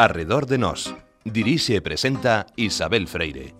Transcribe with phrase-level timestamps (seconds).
[0.00, 0.94] Arredor de Nós.
[1.26, 3.50] Dirixe e presenta Isabel Freire.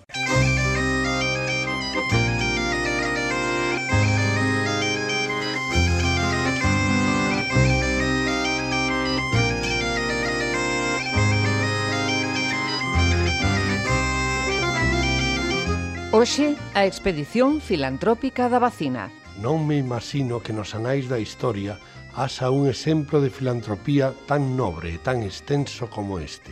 [16.15, 19.11] Hoxe, a expedición filantrópica da vacina.
[19.43, 21.83] Non me imagino que nos anais da historia
[22.19, 26.51] asa un exemplo de filantropía tan nobre e tan extenso como este.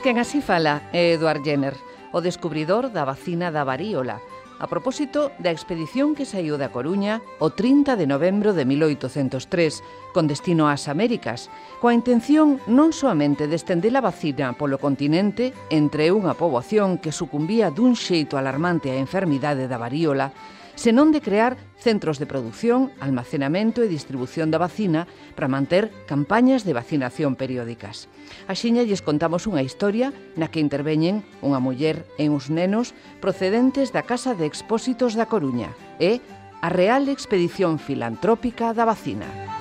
[0.00, 1.76] Quen así fala é Edward Jenner,
[2.16, 4.24] o descubridor da vacina da varíola,
[4.58, 10.30] a propósito da expedición que saiu da Coruña o 30 de novembro de 1803, con
[10.30, 11.50] destino ás Américas,
[11.82, 17.74] coa intención non soamente de estender a vacina polo continente entre unha poboación que sucumbía
[17.74, 20.30] dun xeito alarmante á enfermidade da varíola,
[20.74, 25.06] senón de crear centros de produción, almacenamento e distribución da vacina
[25.38, 28.08] para manter campañas de vacinación periódicas.
[28.48, 34.02] Axiña lles contamos unha historia na que interveñen unha muller e uns nenos procedentes da
[34.02, 36.18] Casa de Expósitos da Coruña e
[36.64, 39.53] a Real Expedición Filantrópica da Vacina.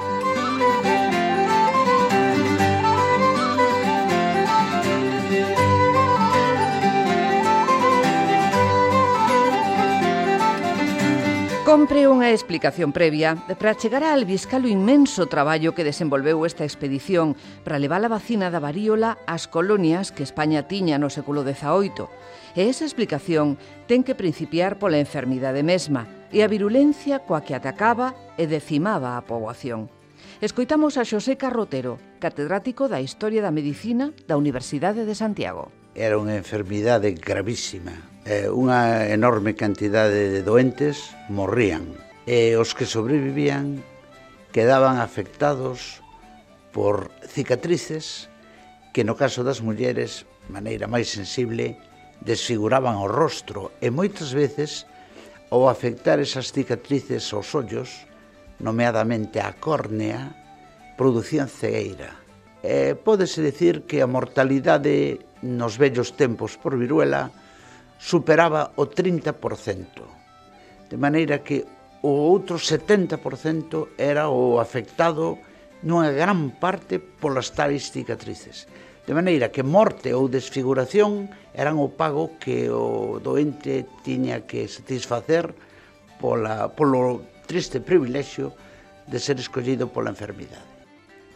[11.73, 17.33] Compre unha explicación previa para chegar a o inmenso traballo que desenvolveu esta expedición
[17.65, 22.13] para levar a vacina da varíola ás colonias que España tiña no século XVIII.
[22.53, 23.57] E esa explicación
[23.89, 29.25] ten que principiar pola enfermidade mesma e a virulencia coa que atacaba e decimaba a
[29.25, 29.89] poboación.
[30.45, 35.73] Escoitamos a Xosé Carrotero, catedrático da Historia da Medicina da Universidade de Santiago.
[35.97, 41.91] Era unha enfermidade gravísima, eh, unha enorme cantidade de doentes morrían
[42.23, 43.83] e os que sobrevivían
[44.55, 45.99] quedaban afectados
[46.71, 48.31] por cicatrices
[48.95, 51.75] que no caso das mulleres, maneira máis sensible,
[52.21, 54.87] desfiguraban o rostro e moitas veces
[55.51, 58.07] ao afectar esas cicatrices aos ollos,
[58.61, 60.31] nomeadamente a córnea,
[60.95, 62.15] producían cegueira.
[62.63, 67.33] E pódese decir que a mortalidade nos vellos tempos por viruela
[68.03, 69.31] superaba o 30%,
[70.91, 71.63] de maneira que
[72.03, 75.39] o outro 70% era o afectado
[75.87, 78.67] nunha gran parte polas tais cicatrices.
[79.07, 85.55] De maneira que morte ou desfiguración eran o pago que o doente tiña que satisfacer
[86.19, 88.51] pola, polo triste privilexio
[89.07, 90.67] de ser escollido pola enfermidade.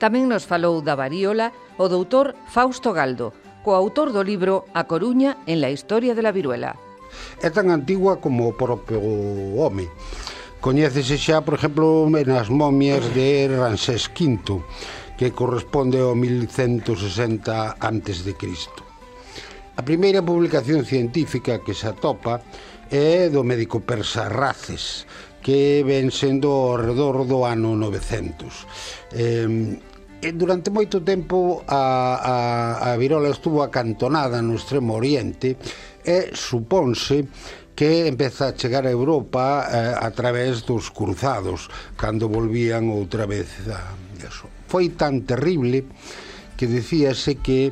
[0.04, 3.32] Tamén nos falou da varíola o doutor Fausto Galdo,
[3.68, 6.80] co autor do libro A Coruña en la historia de la viruela.
[7.44, 8.96] É tan antigua como o propio
[9.60, 9.92] home.
[10.64, 14.64] Coñécese xa, por exemplo, nas momias de Ramsés V,
[15.20, 18.88] que corresponde ao 1160 antes de Cristo.
[19.76, 22.40] A primeira publicación científica que se atopa
[22.88, 25.04] é do médico persa Races,
[25.44, 29.12] que ven sendo ao redor do ano 900.
[29.12, 29.76] Eh,
[30.18, 35.62] Eh, durante moito tempo a, a, a virola estuvo acantonada no extremo oriente
[36.02, 37.30] e supónse
[37.78, 43.46] que empeza a chegar a Europa eh, a través dos cruzados cando volvían outra vez
[43.70, 44.50] a eso.
[44.66, 45.86] Foi tan terrible
[46.58, 47.70] que decíase que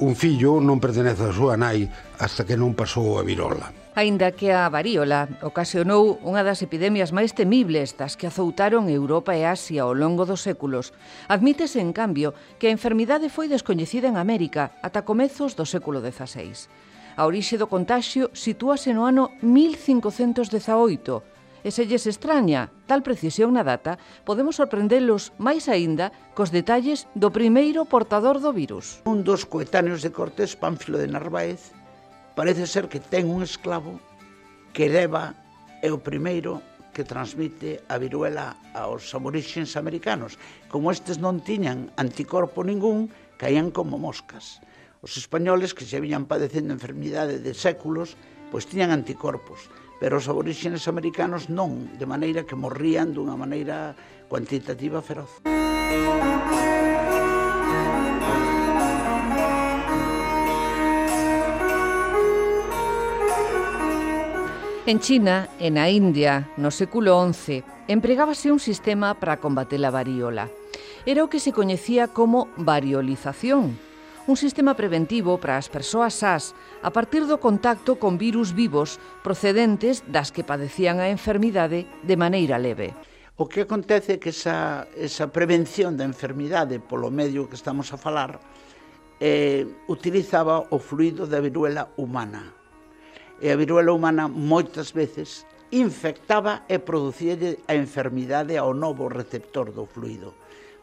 [0.00, 1.84] un fillo non pertenece a súa nai
[2.16, 3.83] hasta que non pasou a virola.
[3.94, 9.46] Aínda que a varíola ocasionou unha das epidemias máis temibles das que azoutaron Europa e
[9.46, 10.90] Asia ao longo dos séculos,
[11.30, 16.66] admítese, en cambio, que a enfermidade foi descoñecida en América ata comezos do século XVI.
[17.14, 23.62] A orixe do contagio sitúase no ano 1518, e se lles extraña tal precisión na
[23.62, 29.06] data, podemos sorprendelos máis aínda cos detalles do primeiro portador do virus.
[29.06, 31.70] Un dos coetáneos de Cortés, Pánfilo de Narváez,
[32.34, 33.98] parece ser que ten un esclavo
[34.74, 35.34] que leva
[35.82, 36.62] é o primeiro
[36.94, 40.38] que transmite a viruela aos aborixens americanos.
[40.70, 44.62] Como estes non tiñan anticorpo ningún, caían como moscas.
[45.02, 48.14] Os españoles que se viñan padecendo enfermidade de séculos,
[48.50, 53.98] pois tiñan anticorpos, pero os aborixenes americanos non, de maneira que morrían dunha maneira
[54.30, 55.42] cuantitativa feroz.
[55.44, 56.73] Música
[64.86, 70.52] En China e na India, no século XI, empregábase un sistema para combater a variola.
[71.08, 73.80] Era o que se coñecía como variolización,
[74.28, 76.52] un sistema preventivo para as persoas sas
[76.84, 82.60] a partir do contacto con virus vivos procedentes das que padecían a enfermidade de maneira
[82.60, 82.92] leve.
[83.40, 87.96] O que acontece é que esa, esa prevención da enfermidade polo medio que estamos a
[87.96, 88.36] falar
[89.16, 92.63] eh, utilizaba o fluido da viruela humana
[93.40, 99.86] e a viruela humana moitas veces infectaba e producíalle a enfermidade ao novo receptor do
[99.86, 100.34] fluido.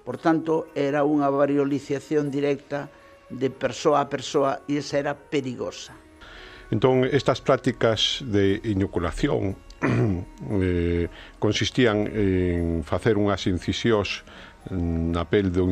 [0.03, 2.92] Por tanto, era unha varioliciación directa
[3.31, 5.95] de persoa a persoa e esa era perigosa.
[6.71, 9.56] Entón, estas prácticas de inoculación
[10.59, 11.07] eh,
[11.39, 14.27] consistían en facer unhas incisións
[14.69, 15.65] na pel do,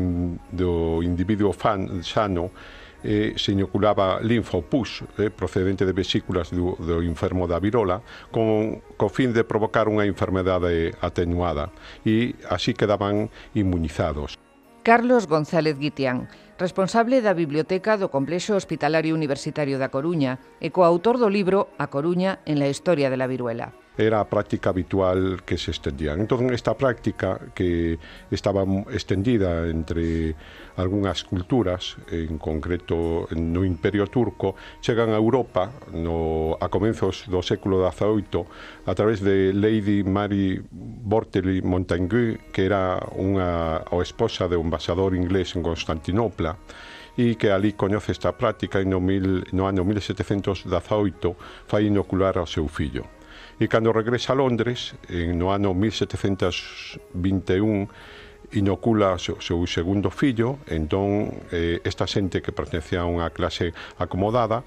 [0.49, 2.49] do individuo fan, sano
[3.03, 8.01] eh, se inoculaba linfopus eh, procedente de vesículas do, do enfermo da virola
[8.31, 11.71] con, co fin de provocar unha enfermedade atenuada
[12.03, 14.35] e así quedaban inmunizados.
[14.83, 21.31] Carlos González Guitián, responsable da Biblioteca do Complexo Hospitalario Universitario da Coruña e coautor do
[21.31, 25.71] libro A Coruña en la historia de la viruela era a práctica habitual que se
[25.71, 26.13] extendía.
[26.13, 27.99] Entón, esta práctica que
[28.31, 28.63] estaba
[28.95, 30.35] extendida entre
[30.79, 37.83] algunhas culturas, en concreto no Imperio Turco, chegan a Europa no, a comenzos do século
[37.83, 44.71] XVIII a través de Lady Mary Borteley Montagu, que era unha o esposa de un
[44.71, 46.55] embaixador inglés en Constantinopla,
[47.19, 50.71] e que ali coñece esta práctica e no, mil, no ano 1718
[51.67, 53.18] fai inocular ao seu fillo.
[53.59, 57.91] E cando regresa a Londres, en, no ano 1721,
[58.51, 64.63] inocula o seu segundo fillo, entón eh, esta xente que pertenecía a unha clase acomodada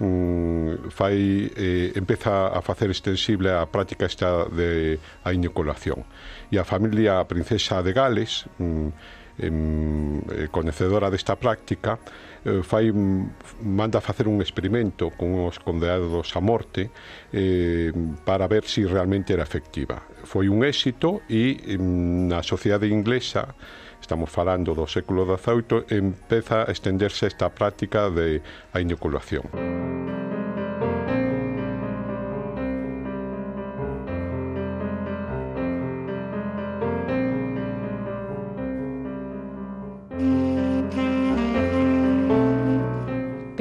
[0.00, 4.96] mm, fai, eh, empeza a facer extensible a práctica esta de
[5.26, 6.06] a inoculación.
[6.48, 8.88] E a familia princesa de Gales, mm,
[9.42, 11.98] em, eh, conhecedora desta práctica,
[12.46, 12.94] eh, fai
[13.60, 16.90] manda facer un experimento con os condenados a morte
[17.34, 17.90] eh,
[18.24, 20.02] para ver se si realmente era efectiva.
[20.22, 23.54] Foi un éxito e na sociedade inglesa
[24.00, 28.40] estamos falando do século XVIII, empeza a estenderse esta práctica de
[28.72, 30.15] a inoculación.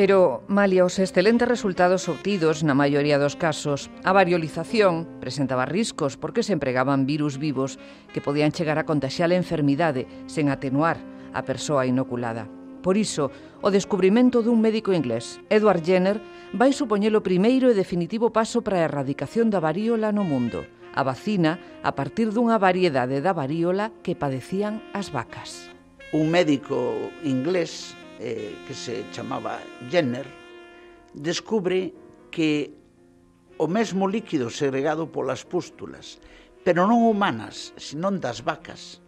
[0.06, 6.46] Pero, malia os excelentes resultados obtidos na maioría dos casos, a variolización presentaba riscos porque
[6.46, 7.82] se empregaban virus vivos
[8.14, 11.02] que podían chegar a contagiar a enfermidade sen atenuar
[11.34, 12.46] a persoa inoculada.
[12.86, 13.34] Por iso,
[13.66, 16.22] o descubrimento dun médico inglés, Edward Jenner,
[16.54, 21.02] vai supoñer o primeiro e definitivo paso para a erradicación da varíola no mundo, a
[21.02, 25.74] vacina a partir dunha variedade da varíola que padecían as vacas.
[26.14, 26.94] Un médico
[27.26, 29.60] inglés eh, que se chamaba
[29.90, 30.26] Jenner,
[31.14, 31.94] descubre
[32.32, 32.74] que
[33.58, 36.20] o mesmo líquido segregado polas pústulas,
[36.68, 39.00] pero non humanas, senón das vacas,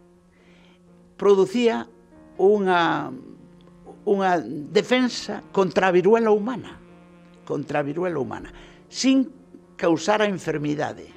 [1.19, 1.89] producía
[2.39, 3.11] unha,
[4.07, 4.31] unha
[4.71, 6.79] defensa contra a viruela humana,
[7.43, 8.53] contra a viruela humana,
[8.87, 9.27] sin
[9.75, 11.11] causar a enfermidade.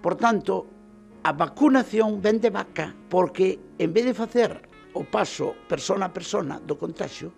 [0.00, 0.64] Por tanto,
[1.22, 6.76] a vacunación vende vaca porque en vez de facer o paso persona a persona do
[6.76, 7.32] contagio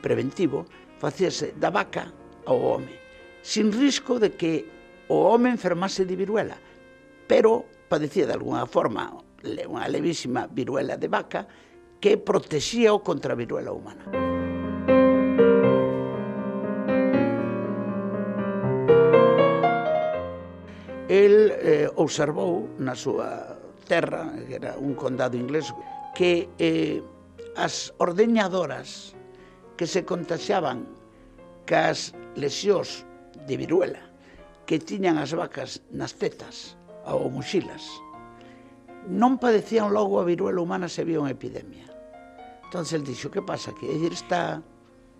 [0.00, 0.64] preventivo
[0.98, 2.12] facíase da vaca
[2.46, 2.94] ao home,
[3.42, 4.66] sin risco de que
[5.08, 6.56] o home enfermase de viruela,
[7.26, 11.46] pero padecía de alguna forma unha levísima viruela de vaca
[12.02, 14.04] que protexía o contra a viruela humana.
[21.08, 23.56] El eh, observou na súa
[23.88, 25.72] terra, que era un condado inglés,
[26.18, 26.98] que eh,
[27.54, 29.14] as ordeñadoras
[29.78, 30.82] que se contaxaban
[31.62, 33.06] cas lesións
[33.46, 34.02] de viruela
[34.66, 36.74] que tiñan as vacas nas tetas
[37.06, 37.86] ou mochilas
[39.06, 41.86] non padecían logo a viruela humana se había unha epidemia.
[42.66, 43.72] Entón, el dixo, que pasa?
[43.72, 44.60] Que aí está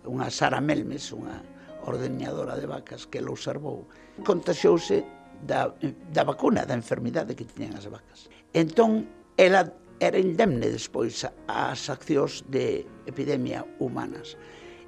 [0.05, 1.41] unha Sara Melmes, unha
[1.89, 3.89] ordeñadora de vacas que lo observou.
[4.21, 5.01] Contaxouse
[5.41, 8.29] da, eh, da vacuna, da enfermidade que tiñan as vacas.
[8.53, 9.65] Entón, ela
[9.99, 14.39] era indemne despois ás accións de epidemia humanas.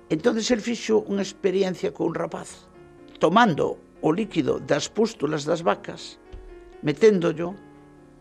[0.07, 2.67] Entón, el fixo unha experiencia con un rapaz,
[3.19, 6.19] tomando o líquido das pústulas das vacas,
[6.81, 7.55] meténdollo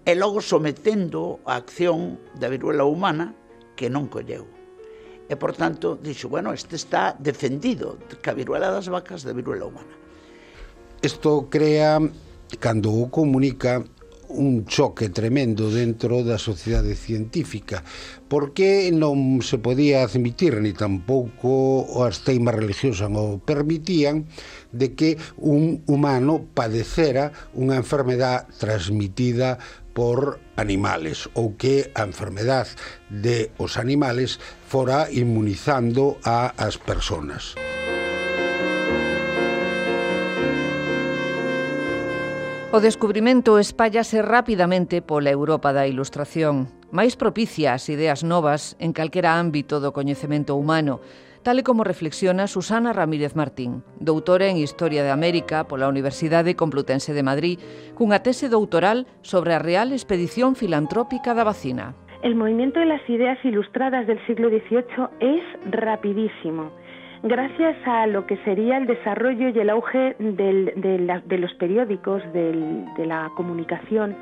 [0.05, 3.35] e logo sometendo a acción da viruela humana
[3.79, 4.47] que non colleu.
[5.31, 9.95] E, por tanto, dixo, bueno, este está defendido ca viruela das vacas da viruela humana.
[11.03, 12.03] Isto crea,
[12.59, 13.87] cando o comunica,
[14.31, 17.83] un choque tremendo dentro da sociedade científica
[18.31, 24.31] porque non se podía admitir ni tampouco as teimas religiosas o permitían
[24.71, 29.59] de que un humano padecera unha enfermedad transmitida
[29.91, 32.71] por animales ou que a enfermedad
[33.11, 34.39] de os animales
[34.71, 37.59] fora inmunizando a as personas.
[37.59, 37.80] Música
[42.73, 49.43] O descubrimento espállase rapidamente pola Europa da Ilustración, máis propicia as ideas novas en calquera
[49.43, 51.03] ámbito do coñecemento humano,
[51.43, 57.11] tal e como reflexiona Susana Ramírez Martín, doutora en Historia de América pola Universidade Complutense
[57.11, 57.59] de Madrid,
[57.99, 61.99] cunha tese doutoral sobre a Real Expedición Filantrópica da Vacina.
[62.23, 65.43] El movimiento de las ideas ilustradas del siglo XVIII es
[65.75, 66.71] rapidísimo.
[67.23, 73.31] Gracias a lo que sería el desarrollo y el auge de, los periódicos, de la
[73.37, 74.17] comunicación.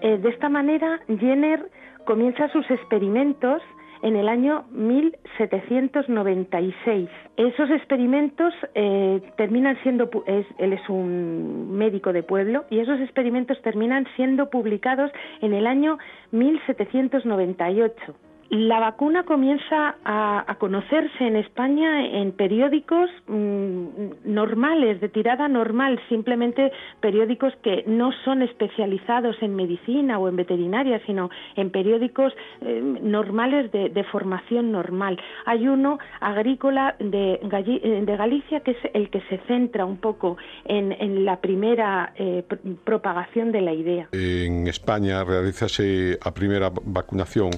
[0.00, 1.70] Eh, de esta manera, Jenner
[2.04, 3.62] comienza sus experimentos
[4.02, 7.08] en el año 1796.
[7.36, 14.06] Esos experimentos eh, terminan siendo, él es un médico de pueblo, y esos experimentos terminan
[14.16, 15.10] siendo publicados
[15.40, 15.98] en el año
[16.30, 18.14] 1798.
[18.50, 23.86] La vacuna comienza a, conocerse en España en periódicos mm,
[24.24, 31.00] normales, de tirada normal, simplemente periódicos que no son especializados en medicina o en veterinaria,
[31.04, 35.20] sino en periódicos eh, normales de, formación normal.
[35.44, 41.24] Hay uno agrícola de, de, Galicia que es el que se centra un poco en,
[41.24, 42.42] la primera eh,
[42.84, 44.08] propagación de la idea.
[44.12, 47.50] En España realizase a primera vacunación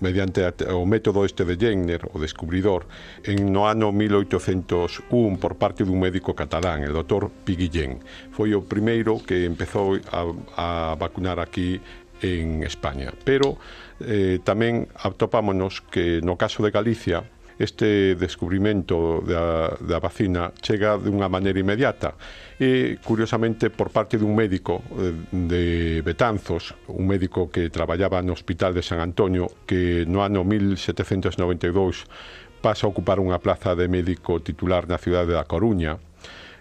[0.00, 2.88] mediante o método este de Jenner, o descubridor,
[3.24, 8.00] en no ano 1801 por parte dun médico catalán, el doutor Piguillén.
[8.32, 10.26] Foi o primeiro que empezou a,
[10.56, 11.80] a vacunar aquí
[12.22, 13.12] en España.
[13.24, 13.56] Pero
[14.00, 17.24] eh, tamén atopámonos que no caso de Galicia
[17.60, 22.16] este descubrimento da, da vacina chega dunha maneira inmediata.
[22.56, 28.72] E curiosamente por parte dun médico eh, de Betanzos, un médico que traballaba no Hospital
[28.72, 32.08] de San Antonio que no ano 1792
[32.64, 36.00] pasa a ocupar unha plaza de médico titular na cidade da Coruña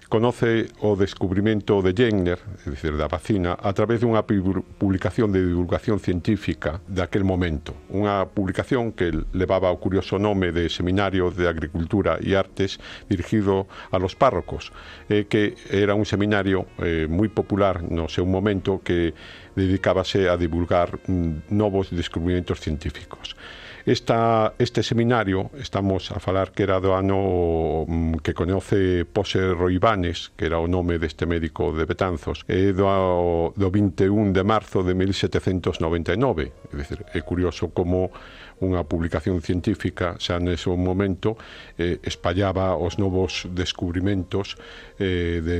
[0.09, 6.01] conoce o descubrimento de Jenner, é dicir, da vacina, a través dunha publicación de divulgación
[6.01, 7.77] científica daquel momento.
[7.93, 14.01] Unha publicación que levaba o curioso nome de Seminario de Agricultura e Artes dirigido a
[14.01, 14.73] los párrocos,
[15.13, 19.13] eh, que era un seminario eh, moi popular no seu momento que
[19.53, 23.37] dedicábase a divulgar mm, novos descubrimentos científicos.
[23.85, 30.35] Esta, este seminario, estamos a falar que era do ano mm, que conoce Pose Roibanes,
[30.35, 34.93] que era o nome deste médico de Betanzos, é do, do 21 de marzo de
[34.93, 36.51] 1799.
[36.51, 38.11] É, dicir, é curioso como
[38.59, 41.39] unha publicación científica xa nese momento
[41.79, 44.59] eh, espallaba os novos descubrimentos
[44.99, 45.59] eh, de,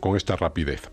[0.00, 0.88] con esta rapidez.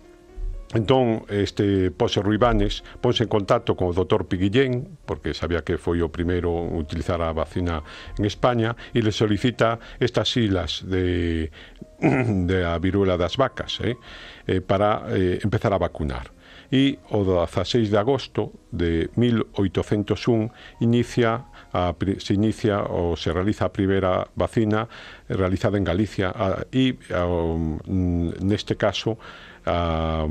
[0.74, 6.00] Entón, este Pose Ruibanes ponse en contacto con o doutor Piguillén, porque sabía que foi
[6.00, 7.84] o primeiro a utilizar a vacina
[8.16, 11.52] en España, e le solicita estas silas de,
[12.48, 14.00] de a viruela das vacas eh,
[14.48, 16.32] eh, para eh, empezar a vacunar.
[16.72, 23.76] E o 16 de agosto de 1801 inicia a, se inicia ou se realiza a
[23.76, 24.88] primeira vacina
[25.28, 27.28] realizada en Galicia a, e a,
[28.40, 29.20] neste caso
[29.66, 30.26] a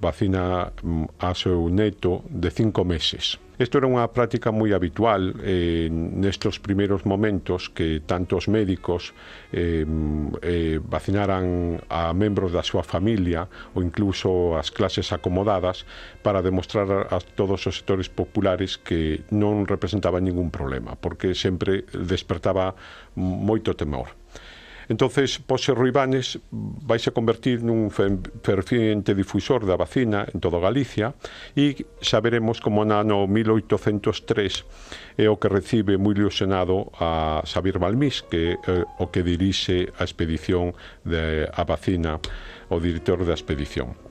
[0.00, 3.38] vacina mm, a seu neto de cinco meses.
[3.56, 9.16] Isto era unha práctica moi habitual eh, nestos primeiros momentos que tantos médicos
[9.48, 15.88] eh, mm, eh, vacinaran a membros da súa familia ou incluso as clases acomodadas
[16.20, 22.76] para demostrar a todos os sectores populares que non representaba ningún problema, porque sempre despertaba
[23.16, 24.12] moito temor
[24.88, 31.18] entonces Pose Ruibanes vaise convertir nun ferviente difusor da vacina en todo Galicia
[31.58, 37.82] e xa veremos como na ano 1803 é o que recibe moi ilusionado a Xavier
[37.82, 42.22] Balmís, que é o que dirixe a expedición de a vacina
[42.70, 44.05] o director da expedición.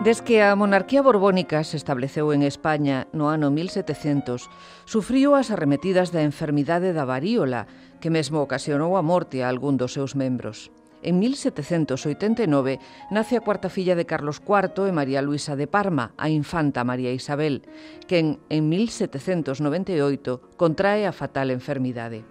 [0.00, 4.48] Desde a monarquía borbónica se estableceu en España no ano 1700,
[4.88, 7.68] sufriu as arremetidas da enfermidade da varíola,
[8.00, 10.72] que mesmo ocasionou a morte a algún dos seus membros.
[11.04, 12.80] En 1789
[13.12, 17.12] nace a cuarta filla de Carlos IV e María Luisa de Parma, a infanta María
[17.12, 17.68] Isabel,
[18.08, 22.24] quen en 1798 contrae a fatal enfermidade.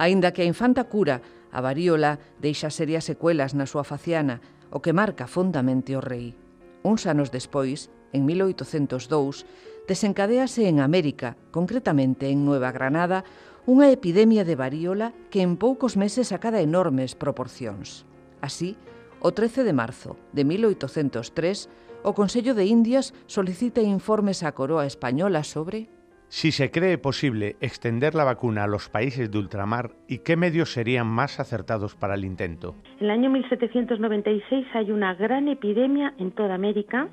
[0.00, 1.20] Aínda que a infanta cura,
[1.52, 4.40] a varíola deixa serias secuelas na súa faciana,
[4.72, 6.39] o que marca fondamente o rei.
[6.82, 9.44] Uns anos despois, en 1802,
[9.86, 13.24] desencadéase en América, concretamente en Nueva Granada,
[13.68, 18.08] unha epidemia de varíola que en poucos meses acada enormes proporcións.
[18.40, 18.80] Así,
[19.20, 21.68] o 13 de marzo de 1803,
[22.00, 25.92] o Consello de Indias solicita informes á coroa española sobre
[26.30, 30.72] si se cree posible extender la vacuna a los países de ultramar y qué medios
[30.72, 32.76] serían más acertados para el intento.
[33.00, 37.08] En el año 1796 hay una gran epidemia en toda América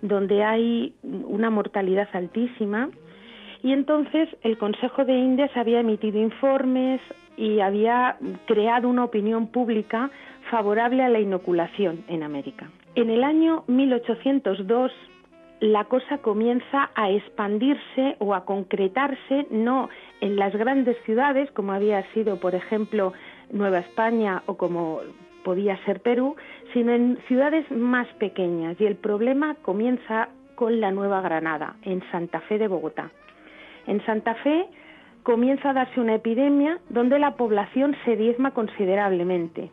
[0.00, 2.88] donde hay una mortalidad altísima
[3.62, 7.02] y entonces el Consejo de Indias había emitido informes
[7.36, 8.16] y había
[8.46, 10.10] creado una opinión pública
[10.50, 12.70] favorable a la inoculación en América.
[12.94, 14.90] En el año 1802
[15.60, 19.88] la cosa comienza a expandirse o a concretarse no
[20.20, 23.12] en las grandes ciudades como había sido por ejemplo
[23.50, 25.00] Nueva España o como
[25.44, 26.36] podía ser Perú,
[26.72, 32.40] sino en ciudades más pequeñas y el problema comienza con la Nueva Granada, en Santa
[32.40, 33.10] Fe de Bogotá.
[33.86, 34.66] En Santa Fe
[35.22, 39.70] comienza a darse una epidemia donde la población se diezma considerablemente.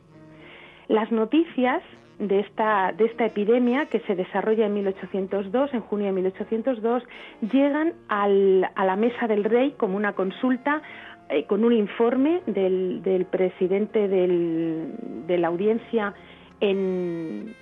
[0.88, 1.84] Las noticias
[2.20, 7.04] de esta, de esta epidemia que se desarrolla en 1802, en junio de 1802,
[7.52, 10.82] llegan al, a la mesa del rey como una consulta
[11.30, 14.94] eh, con un informe del, del presidente del,
[15.28, 16.14] de la audiencia
[16.60, 17.54] en,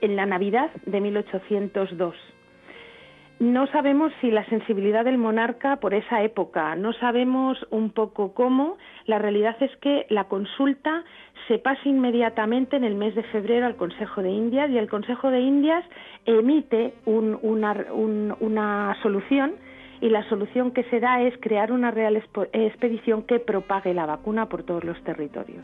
[0.00, 2.16] en la Navidad de 1802.
[3.40, 8.76] No sabemos si la sensibilidad del monarca por esa época, no sabemos un poco cómo.
[9.06, 11.04] La realidad es que la consulta
[11.46, 15.30] se pasa inmediatamente en el mes de febrero al Consejo de Indias y el Consejo
[15.30, 15.84] de Indias
[16.26, 19.54] emite un, una, un, una solución
[20.00, 22.16] y la solución que se da es crear una real
[22.52, 25.62] expedición que propague la vacuna por todos los territorios.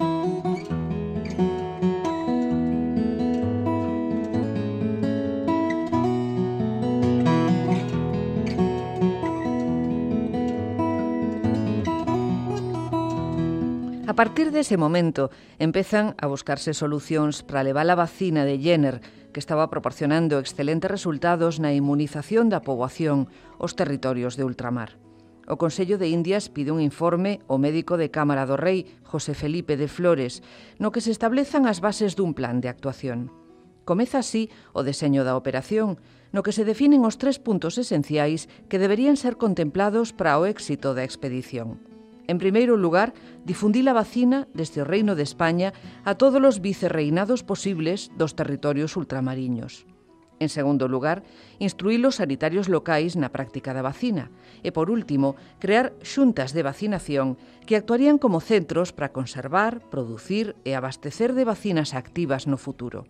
[14.14, 19.02] A partir dese momento empezan a buscarse solucións para levar a vacina de Jenner,
[19.34, 23.26] que estaba proporcionando excelentes resultados na inmunización da poboación
[23.58, 25.02] aos territorios de ultramar.
[25.50, 29.74] O Consello de Indias pide un informe ao médico de Cámara do Rei, José Felipe
[29.74, 30.46] de Flores,
[30.78, 33.34] no que se establezan as bases dun plan de actuación.
[33.82, 34.46] Comeza así
[34.78, 35.98] o deseño da operación,
[36.30, 40.94] no que se definen os tres puntos esenciais que deberían ser contemplados para o éxito
[40.94, 41.93] da expedición.
[42.26, 43.12] En primeiro lugar,
[43.44, 45.76] difundí a vacina desde o Reino de España
[46.08, 49.84] a todos os vicerreinados posibles dos territorios ultramariños.
[50.40, 51.22] En segundo lugar,
[51.62, 54.34] instruí os sanitarios locais na práctica da vacina
[54.66, 60.74] e, por último, crear xuntas de vacinación que actuarían como centros para conservar, producir e
[60.74, 63.06] abastecer de vacinas activas no futuro.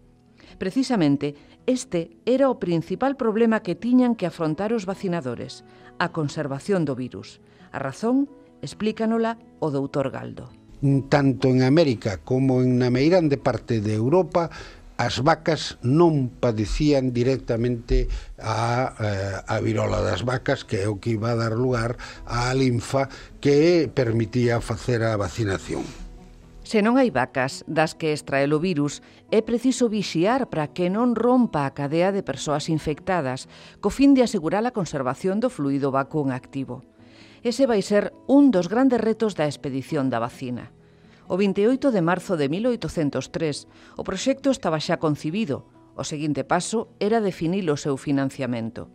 [0.61, 5.65] Precisamente, este era o principal problema que tiñan que afrontar os vacinadores,
[5.97, 7.41] a conservación do virus.
[7.73, 8.29] A razón
[8.63, 10.51] Explícanola o doutor Galdo.
[10.85, 14.53] Mm, tanto en América como en na meirande parte de Europa
[14.97, 18.07] as vacas non padecían directamente
[18.39, 22.55] a, eh, a virola das vacas, que é o que iba a dar lugar á
[22.55, 23.11] linfa
[23.43, 25.83] que permitía facer a vacinación.
[26.65, 31.13] Se non hai vacas das que extrae o virus, é preciso vixiar para que non
[31.13, 33.51] rompa a cadea de persoas infectadas,
[33.83, 36.87] co fin de asegurar a conservación do fluido vacuum activo.
[37.45, 40.73] Ese vai ser un dos grandes retos da expedición da vacina.
[41.29, 43.69] O 28 de marzo de 1803,
[44.01, 45.69] o proxecto estaba xa concibido.
[45.93, 48.89] O seguinte paso era definir o seu financiamento.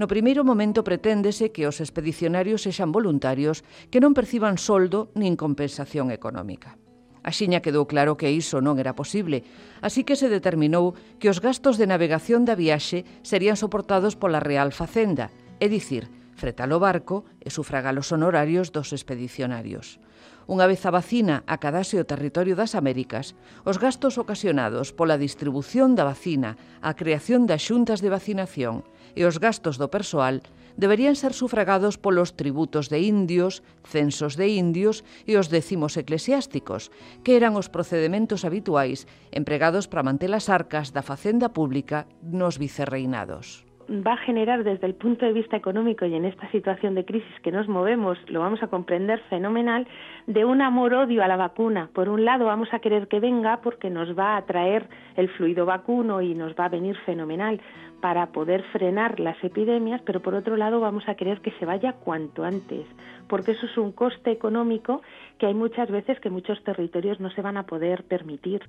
[0.00, 3.60] No primeiro momento preténdese que os expedicionarios sexan voluntarios
[3.92, 6.80] que non perciban soldo nin compensación económica.
[7.20, 9.44] Axiña quedou claro que iso non era posible,
[9.84, 14.72] así que se determinou que os gastos de navegación da viaxe serían soportados pola Real
[14.72, 15.28] Facenda,
[15.60, 16.08] é dicir,
[16.42, 20.02] fretar o barco e sufragar os honorarios dos expedicionarios.
[20.50, 26.02] Unha vez a vacina acadase o territorio das Américas, os gastos ocasionados pola distribución da
[26.02, 28.82] vacina, a creación das xuntas de vacinación
[29.14, 30.42] e os gastos do persoal
[30.74, 36.90] deberían ser sufragados polos tributos de indios, censos de indios e os decimos eclesiásticos,
[37.22, 43.62] que eran os procedementos habituais empregados para manter as arcas da facenda pública nos vicerreinados.
[43.88, 47.40] Va a generar desde el punto de vista económico y en esta situación de crisis
[47.42, 49.86] que nos movemos, lo vamos a comprender fenomenal,
[50.26, 51.90] de un amor-odio a la vacuna.
[51.92, 55.66] Por un lado, vamos a querer que venga porque nos va a traer el fluido
[55.66, 57.60] vacuno y nos va a venir fenomenal
[58.00, 61.92] para poder frenar las epidemias, pero por otro lado vamos a querer que se vaya
[61.92, 62.84] cuanto antes,
[63.28, 65.02] porque eso es un coste económico
[65.38, 68.62] que hay muchas veces que muchos territorios no se van a poder permitir.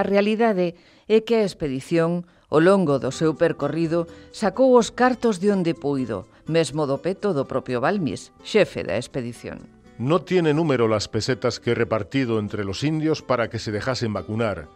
[0.00, 0.80] A realidade
[1.12, 6.24] é que a expedición, ao longo do seu percorrido, sacou os cartos de onde puido,
[6.48, 9.60] mesmo do peto do propio Balmis, xefe da expedición.
[10.00, 14.16] No tiene número las pesetas que he repartido entre los indios para que se dejasen
[14.16, 14.72] vacunar,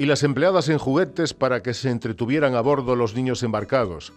[0.00, 4.16] y las empleadas en juguetes para que se entretuvieran a bordo los niños embarcados,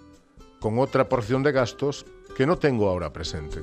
[0.64, 2.08] con otra porción de gastos
[2.40, 3.60] que no tengo ahora presente.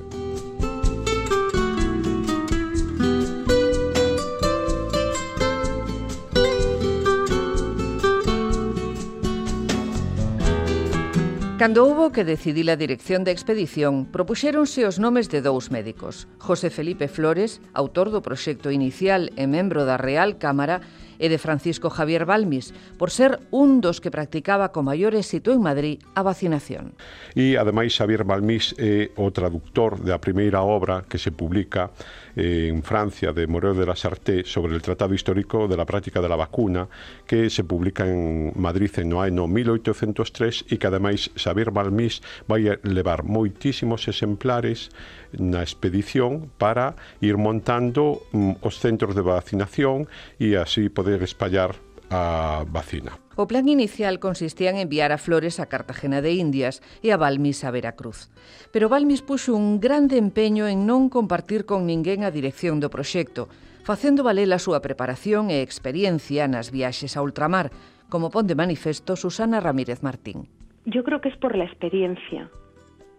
[11.65, 16.69] Cando houbo que decidir a dirección da expedición, propuxéronse os nomes de dous médicos, José
[16.69, 20.85] Felipe Flores, autor do proxecto inicial e membro da Real Cámara,
[21.19, 25.61] e de Francisco Javier Balmis, por ser un dos que practicaba con maior éxito en
[25.61, 26.93] Madrid a vacinación.
[27.35, 31.91] E ademais Javier Balmis é o traductor da primeira obra que se publica
[32.35, 36.21] eh, en Francia de Moreo de la Sarté sobre el Tratado Histórico de la Práctica
[36.21, 36.87] de la Vacuna
[37.25, 42.67] que se publica en Madrid en no ano 1803 e que ademais Xavier Balmis vai
[42.83, 44.91] levar moitísimos exemplares
[45.33, 50.05] na expedición para ir montando mm, os centros de vacinación
[50.37, 51.73] e así poder espallar
[52.09, 53.17] a vacina.
[53.35, 57.67] O plan inicial consistía en enviar a Flores a Cartagena de Indias e a Balmis
[57.67, 58.31] a Veracruz.
[58.71, 63.51] Pero Balmis puxo un grande empeño en non compartir con ninguén a dirección do proxecto,
[63.83, 67.75] facendo valer a súa preparación e experiencia nas viaxes a ultramar,
[68.07, 70.47] como pon de manifesto Susana Ramírez Martín.
[70.85, 72.47] Yo creo que es por la experiencia,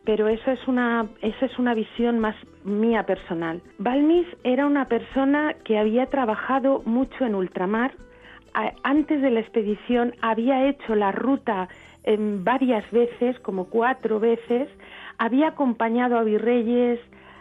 [0.07, 3.61] pero eso es una, esa es una visión más mía personal.
[3.79, 7.93] Balmis era una persona que había trabajado mucho en ultramar.
[8.85, 11.69] Antes de la expedición había hecho la ruta
[12.05, 14.69] en varias veces, como cuatro veces,
[15.19, 17.01] había acompañado a virreyes,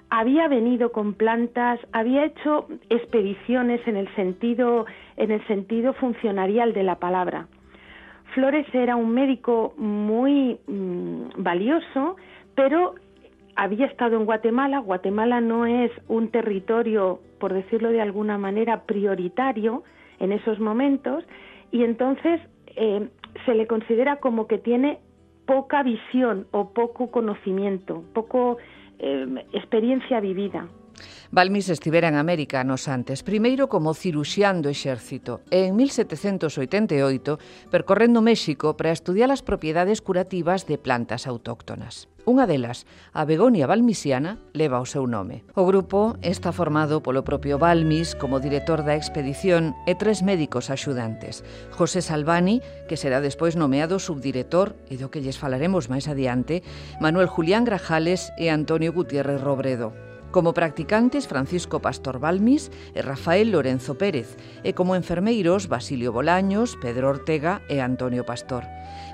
[0.10, 6.84] había venido con plantas, había hecho expediciones en el sentido, en el sentido funcionarial de
[6.84, 7.48] la palabra.
[8.34, 12.18] Flores era un médico muy mmm, valioso
[12.56, 12.96] pero
[13.56, 14.80] había estado en Guatemala.
[14.80, 19.84] Guatemala no es un territorio, por decirlo de alguna manera, prioritario
[20.20, 21.24] en esos momentos
[21.72, 22.42] y entonces
[22.76, 23.08] eh,
[23.46, 25.00] se le considera como que tiene
[25.46, 28.58] poca visión o poco conocimiento, poco
[29.00, 30.68] eh, experiencia vivida.
[31.32, 38.24] Balmis estivera en América nos antes, primeiro como ciruxián do exército e en 1788 percorrendo
[38.24, 42.15] México para estudiar as propiedades curativas de plantas autóctonas.
[42.26, 45.46] Unha delas, a Begonia Balmisiana, leva o seu nome.
[45.54, 51.46] O grupo está formado polo propio Balmis como director da expedición e tres médicos axudantes.
[51.70, 56.66] José Salvani, que será despois nomeado subdirector e do que lles falaremos máis adiante,
[56.98, 59.94] Manuel Julián Grajales e Antonio Gutiérrez Robredo.
[60.34, 64.34] Como practicantes, Francisco Pastor Balmis e Rafael Lorenzo Pérez,
[64.66, 68.66] e como enfermeiros, Basilio Bolaños, Pedro Ortega e Antonio Pastor.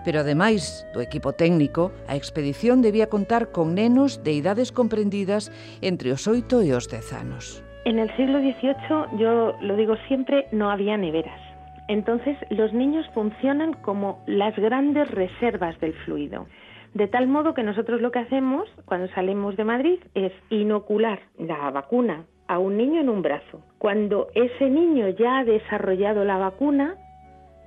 [0.03, 6.09] Pero ademais do equipo técnico, a expedición debía contar con nenos de idades comprendidas entre
[6.11, 7.61] os 8 e os 10 anos.
[7.85, 11.39] En el siglo XVIII, yo lo digo siempre, no había neveras.
[11.87, 16.47] Entonces, los niños funcionan como las grandes reservas del fluido.
[16.93, 21.69] De tal modo que nosotros lo que hacemos cuando salimos de Madrid es inocular la
[21.71, 23.61] vacuna a un niño en un brazo.
[23.77, 26.95] Cuando ese niño ya ha desarrollado la vacuna,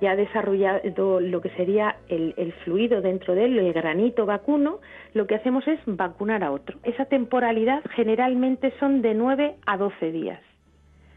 [0.01, 4.79] ya ha desarrollado lo que sería el, el, fluido dentro de él, el granito vacuno,
[5.13, 6.77] lo que hacemos es vacunar a otro.
[6.83, 10.41] Esa temporalidad generalmente son de 9 a 12 días.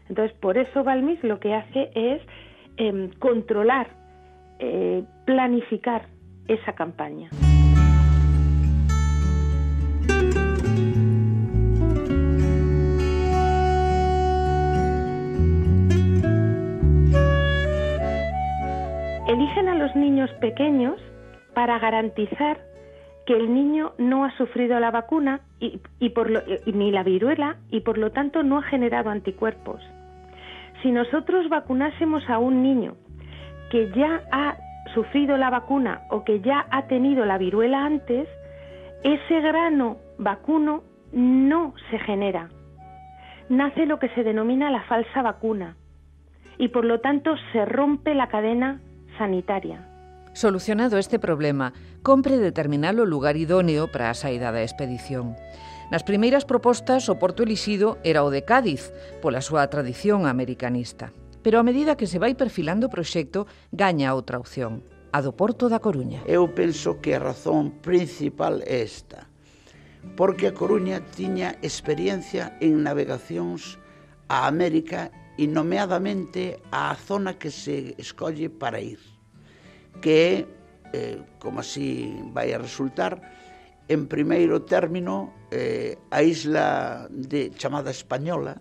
[0.07, 2.21] Entonces, por eso Balmis lo que hace es
[2.77, 3.87] eh, controlar,
[5.25, 6.07] planificar
[6.47, 7.29] esa campaña.
[19.67, 20.95] A los niños pequeños
[21.53, 22.59] para garantizar
[23.25, 25.81] que el niño no ha sufrido la vacuna y,
[26.65, 29.81] ni la viruela y por lo tanto no ha generado anticuerpos.
[30.81, 32.95] Si nosotros vacunásemos a un niño
[33.69, 34.55] que ya ha
[34.93, 38.29] sufrido la vacuna o que ya ha tenido la viruela antes,
[39.03, 42.49] ese grano vacuno no se genera.
[43.49, 45.75] nace lo que se denomina la falsa vacuna
[46.57, 48.79] y por lo tanto se rompe la cadena
[49.19, 49.83] sanitaria.
[50.31, 55.35] Solucionado este problema, compre determinar o lugar idóneo para a saída da expedición.
[55.91, 61.11] Nas primeiras propostas, o porto elixido era o de Cádiz, pola súa tradición americanista.
[61.43, 65.67] Pero a medida que se vai perfilando o proxecto, gaña outra opción, a do Porto
[65.67, 66.21] da Coruña.
[66.29, 69.25] Eu penso que a razón principal é esta,
[70.13, 73.81] porque a Coruña tiña experiencia en navegacións
[74.29, 78.99] a América e nomeadamente á zona que se escolle para ir,
[80.03, 80.33] que é,
[80.91, 83.23] eh, como así vai a resultar,
[83.87, 88.59] en primeiro término eh, a isla de chamada Española,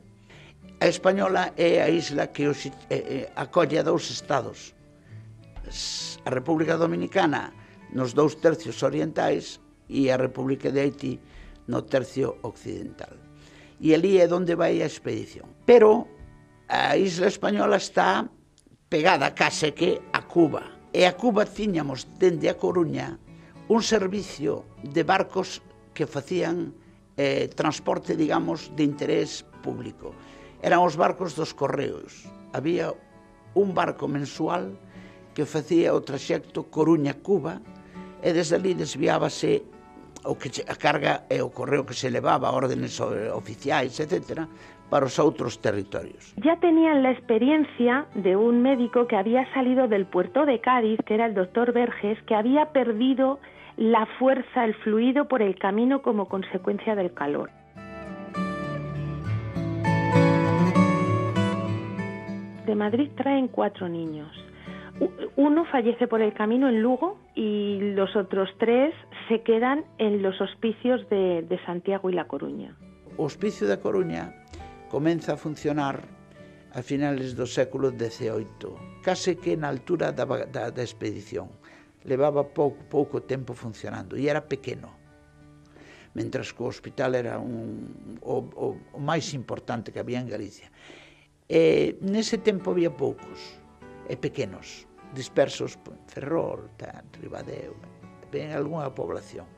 [0.79, 4.79] A Española é a isla que os, eh, eh, acolle a dous estados,
[6.23, 7.51] a República Dominicana
[7.91, 9.59] nos dous tercios orientais
[9.91, 11.19] e a República de Haití
[11.67, 13.19] no tercio occidental.
[13.83, 15.51] E ali é onde vai a expedición.
[15.67, 16.07] Pero
[16.69, 18.29] a isla española está
[18.89, 20.63] pegada case que a Cuba.
[20.93, 23.17] E a Cuba tiñamos dende a Coruña
[23.69, 25.65] un servicio de barcos
[25.97, 26.73] que facían
[27.17, 30.13] eh, transporte, digamos, de interés público.
[30.61, 32.29] Eran os barcos dos correos.
[32.53, 32.93] Había
[33.57, 34.77] un barco mensual
[35.33, 37.61] que facía o traxecto Coruña-Cuba
[38.21, 39.65] e desde ali desviábase
[40.27, 44.45] o que a carga e o correo que se levaba, órdenes eh, oficiais, etc.,
[44.91, 46.35] para os outros territorios.
[46.37, 51.15] Ya tenían la experiencia de un médico que había salido del puerto de Cádiz, que
[51.15, 53.39] era el doctor Verges, que había perdido
[53.77, 57.51] la fuerza, el fluido por el camino como consecuencia del calor.
[62.67, 64.29] De Madrid traen cuatro niños
[65.37, 68.95] uno fallece por el camino en Lugo y los otros tres
[69.29, 72.77] se quedan en los hospicios de, de Santiago y La Coruña.
[73.17, 74.35] Hospicio da Coruña
[74.89, 76.01] comeza a funcionar
[76.73, 81.49] a finales do século XVIII, case que na altura da, da, da expedición.
[82.05, 84.97] Levaba pouco, pouco tempo funcionando e era pequeno.
[86.17, 90.73] Mentras que o hospital era un, o, o, o máis importante que había en Galicia.
[91.49, 93.61] E nese tempo había poucos
[94.09, 97.77] e pequenos, dispersos en Ferrol, tal, Ribadeo,
[98.33, 99.49] ben algunha población.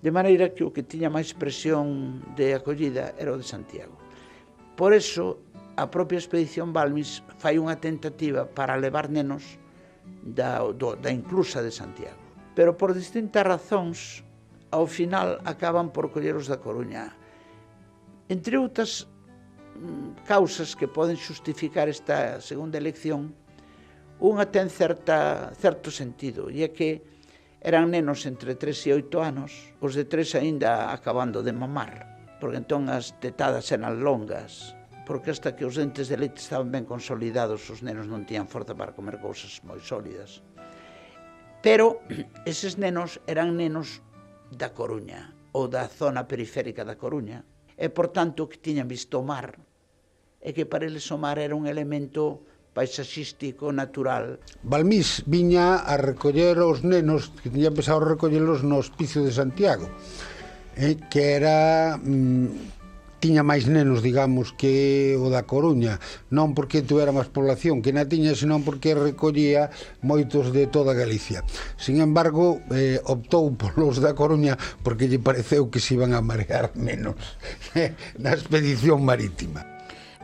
[0.00, 4.01] De maneira que o que tiña máis presión de acollida era o de Santiago.
[4.76, 5.38] Por eso,
[5.76, 9.60] a propia expedición Balmis fai unha tentativa para levar nenos
[10.22, 12.20] da, do, da inclusa de Santiago.
[12.54, 14.24] Pero por distintas razóns,
[14.72, 17.12] ao final acaban por colleros da Coruña.
[18.28, 19.08] Entre outras
[19.76, 23.32] mm, causas que poden xustificar esta segunda elección,
[24.20, 27.02] unha ten certa, certo sentido, e é que
[27.60, 32.11] eran nenos entre 3 e 8 anos, os de 3 aínda acabando de mamar
[32.42, 34.74] porque entón as tetadas eran longas,
[35.06, 38.74] porque hasta que os dentes de leite estaban ben consolidados, os nenos non tían forza
[38.74, 40.42] para comer cousas moi sólidas.
[41.62, 42.02] Pero
[42.42, 44.02] eses nenos eran nenos
[44.50, 47.46] da Coruña, ou da zona periférica da Coruña,
[47.78, 49.62] e, por tanto, que tiñan visto o mar,
[50.42, 52.42] e que para eles o mar era un elemento
[52.74, 54.42] paisaxístico natural.
[54.66, 59.86] Balmís viña a recoller os nenos que tiña empezado a recollelos no hospicio de Santiago
[60.76, 62.72] eh, que era mm,
[63.22, 66.02] tiña máis nenos, digamos, que o da Coruña,
[66.34, 69.70] non porque tuvera máis población que na tiña, senón porque recollía
[70.02, 71.46] moitos de toda Galicia.
[71.78, 76.74] Sin embargo, eh, optou polos da Coruña porque lle pareceu que se iban a marear
[76.74, 77.14] menos
[78.22, 79.62] na expedición marítima.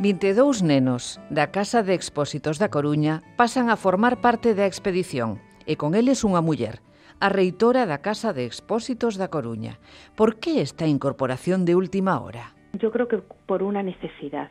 [0.02, 5.38] 22 nenos da Casa de Expósitos da Coruña pasan a formar parte da expedición
[5.70, 6.82] e con eles unha muller,
[7.20, 9.78] a reitora da Casa de Expósitos da Coruña.
[10.14, 12.54] Por que esta incorporación de última hora?
[12.72, 14.50] Yo creo que por una necesidad.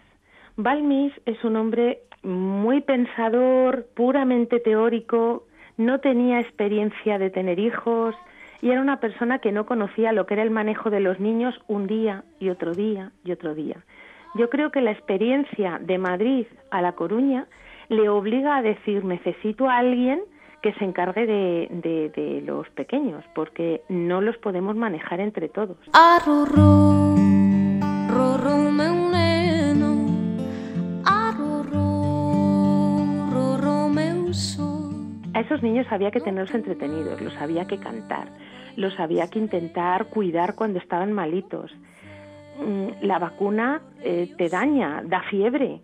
[0.58, 5.46] Balmis es un hombre muy pensador, puramente teórico,
[5.78, 8.16] no tenía experiencia de tener hijos
[8.62, 11.54] y era una persona que no conocía lo que era el manejo de los niños
[11.68, 13.78] un día y otro día y otro día.
[14.36, 17.48] Yo creo que la experiencia de Madrid a La Coruña
[17.90, 20.22] le obliga a decir necesito a alguien
[20.62, 25.78] que se encargue de, de, de los pequeños, porque no los podemos manejar entre todos.
[35.38, 38.30] A esos niños había que tenerlos entretenidos, los había que cantar,
[38.76, 41.72] los había que intentar cuidar cuando estaban malitos.
[42.60, 45.82] Mm, la vacuna eh, te daña, da fiebre.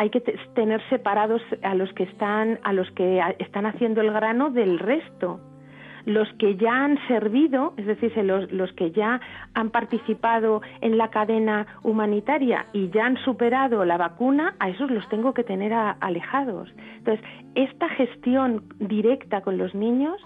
[0.00, 0.22] Hay que
[0.54, 5.40] tener separados a los que están a los que están haciendo el grano del resto,
[6.06, 9.20] los que ya han servido, es decir, los, los, que ya
[9.52, 15.06] han participado en la cadena humanitaria y ya han superado la vacuna, a esos los
[15.10, 16.72] tengo que tener alejados.
[16.96, 17.22] Entonces,
[17.54, 20.16] esta gestión directa con los niños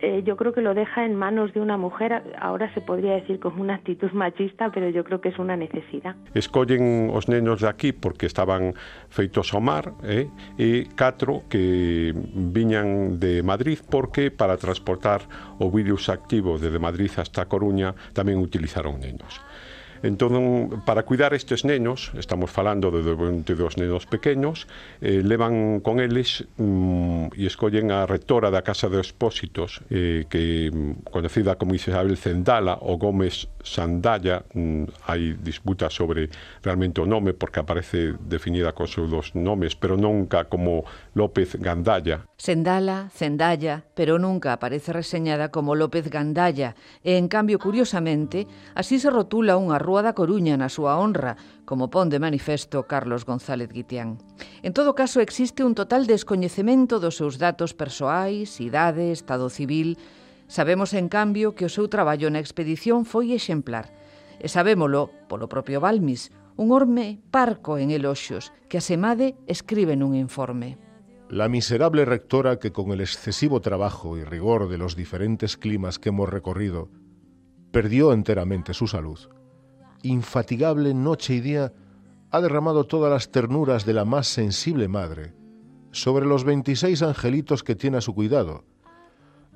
[0.00, 3.38] eh, yo creo que lo deja en manos de una mujer, ahora se podría decir
[3.38, 6.16] como una actitud machista, pero yo creo que es una necesidad.
[6.34, 8.74] Escollen os nenos de aquí porque estaban
[9.08, 10.28] feitos ao mar, eh?
[10.58, 15.22] e catro que viñan de Madrid porque para transportar
[15.62, 19.40] o virus activo desde Madrid hasta Coruña tamén utilizaron nenos.
[20.04, 24.68] Entón, para cuidar estes nenos, estamos falando de, de, dos nenos pequenos,
[25.00, 30.68] eh, levan con eles mm, e escollen a rectora da Casa de Expósitos, eh, que
[30.68, 36.28] mm, conocida como Isabel Zendala ou Gómez Sandalla, mm, hai disputa sobre
[36.60, 40.84] realmente o nome, porque aparece definida con seus dos nomes, pero nunca como
[41.14, 42.26] López Gandalla.
[42.36, 46.74] Sendala, Zendaya, pero nunca aparece reseñada como López Gandalla,
[47.06, 51.86] e en cambio, curiosamente, así se rotula unha rúa da Coruña na súa honra, como
[51.86, 54.18] pon de manifesto Carlos González Guitián.
[54.66, 59.96] En todo caso, existe un total descoñecemento dos seus datos persoais, idade, estado civil...
[60.44, 63.88] Sabemos, en cambio, que o seu traballo na expedición foi exemplar.
[64.36, 66.28] E sabémolo polo propio Balmis,
[66.60, 70.76] un orme parco en eloxios que asemade escribe nun informe.
[71.28, 76.10] La miserable rectora que con el excesivo trabajo y rigor de los diferentes climas que
[76.10, 76.90] hemos recorrido,
[77.72, 79.18] perdió enteramente su salud
[80.04, 81.72] infatigable noche y día,
[82.30, 85.32] ha derramado todas las ternuras de la más sensible madre
[85.92, 88.64] sobre los 26 angelitos que tiene a su cuidado,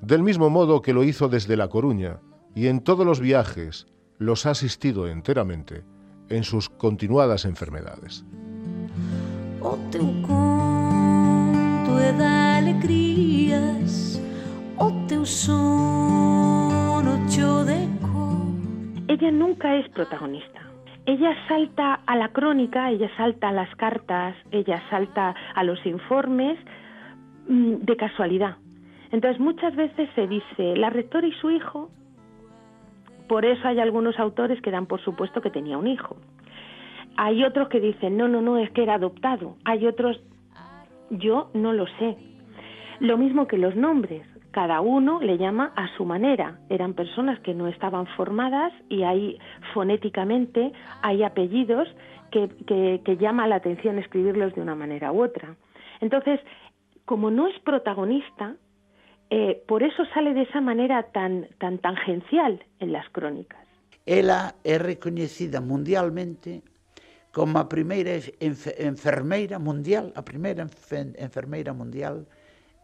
[0.01, 2.21] del mismo modo que lo hizo desde La Coruña
[2.55, 3.87] y en todos los viajes
[4.19, 5.85] los ha asistido enteramente
[6.29, 8.25] en sus continuadas enfermedades.
[9.61, 9.77] O
[11.89, 12.13] o de
[19.09, 20.61] ella nunca es protagonista.
[21.07, 26.59] Ella salta a la crónica, ella salta a las cartas, ella salta a los informes
[27.49, 28.57] mm, de casualidad.
[29.11, 31.91] Entonces muchas veces se dice, la rectora y su hijo,
[33.27, 36.17] por eso hay algunos autores que dan por supuesto que tenía un hijo.
[37.17, 39.57] Hay otros que dicen, no, no, no, es que era adoptado.
[39.65, 40.21] Hay otros,
[41.11, 42.17] yo no lo sé.
[43.01, 46.59] Lo mismo que los nombres cada uno le llama a su manera.
[46.69, 49.39] Eran personas que no estaban formadas y hay
[49.75, 51.89] fonéticamente hay apellidos
[52.31, 52.49] que,
[53.05, 55.57] que, llama la atención escribirlos de una manera u otra.
[56.01, 56.41] Entonces,
[57.05, 58.57] como no es protagonista,
[59.31, 63.61] eh, por eso sale de esa manera tan, tan tangencial en las crónicas.
[64.07, 66.63] Ela é reconhecida mundialmente
[67.33, 72.27] como a primeira enfermeira mundial, a primeira enfermeira mundial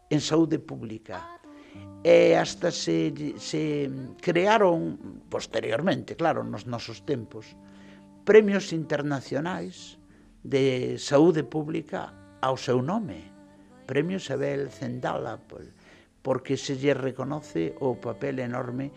[0.09, 1.21] en saúde pública.
[2.05, 3.89] E hasta se, se
[4.21, 4.95] crearon,
[5.27, 7.57] posteriormente, claro, nos nosos tempos,
[8.23, 9.97] premios internacionais
[10.45, 12.13] de saúde pública
[12.45, 13.33] ao seu nome.
[13.89, 15.41] Premio Isabel Zendala,
[16.21, 18.93] porque se lle reconoce o papel enorme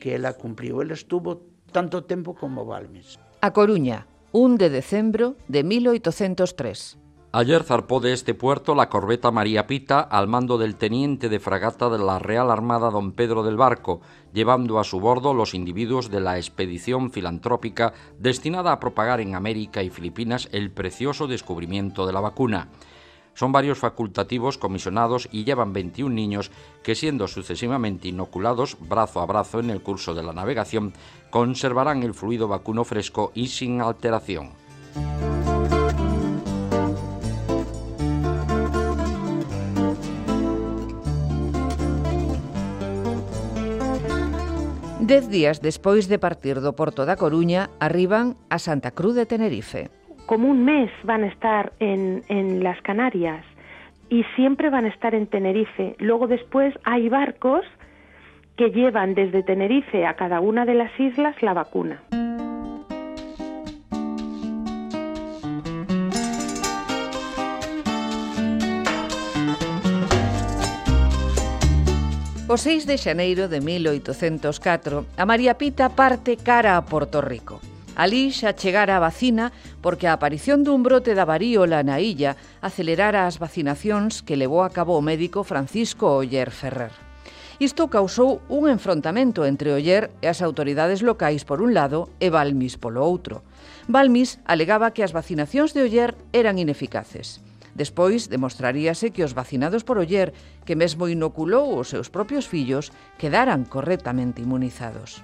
[0.00, 0.84] que ela cumpliu.
[0.84, 1.40] Ela estuvo
[1.72, 3.16] tanto tempo como Balmes.
[3.40, 6.98] A Coruña, 1 de decembro de 1803.
[7.32, 11.88] Ayer zarpó de este puerto la corbeta María Pita al mando del teniente de fragata
[11.88, 14.00] de la Real Armada don Pedro del Barco,
[14.32, 19.82] llevando a su bordo los individuos de la expedición filantrópica destinada a propagar en América
[19.82, 22.68] y Filipinas el precioso descubrimiento de la vacuna.
[23.40, 26.50] Son varios facultativos comisionados y llevan 21 niños
[26.82, 30.92] que, siendo sucesivamente inoculados brazo a brazo en el curso de la navegación,
[31.30, 34.50] conservarán el fluido vacuno fresco y sin alteración.
[45.00, 49.99] Dez días despois de partir do Porto da Coruña, arriban a Santa Cruz de Tenerife.
[50.30, 53.44] Como un mes van a estar en, las Canarias
[54.08, 55.96] y siempre van a estar en Tenerife.
[55.98, 57.64] Luego después hay barcos
[58.56, 62.00] que llevan desde Tenerife a cada una de las islas la vacuna.
[72.46, 77.60] O 6 de xaneiro de 1804, a María Pita parte cara a Porto Rico.
[78.00, 79.52] Alí xa chegara a vacina
[79.84, 82.32] porque a aparición dun brote da varíola na illa
[82.64, 86.96] acelerara as vacinacións que levou a cabo o médico Francisco Oller Ferrer.
[87.60, 92.80] Isto causou un enfrontamento entre Oller e as autoridades locais por un lado e Balmis
[92.80, 93.44] polo outro.
[93.84, 97.44] Balmis alegaba que as vacinacións de Oller eran ineficaces.
[97.76, 100.32] Despois demostraríase que os vacinados por Oller,
[100.64, 105.20] que mesmo inoculou os seus propios fillos, quedaran correctamente inmunizados.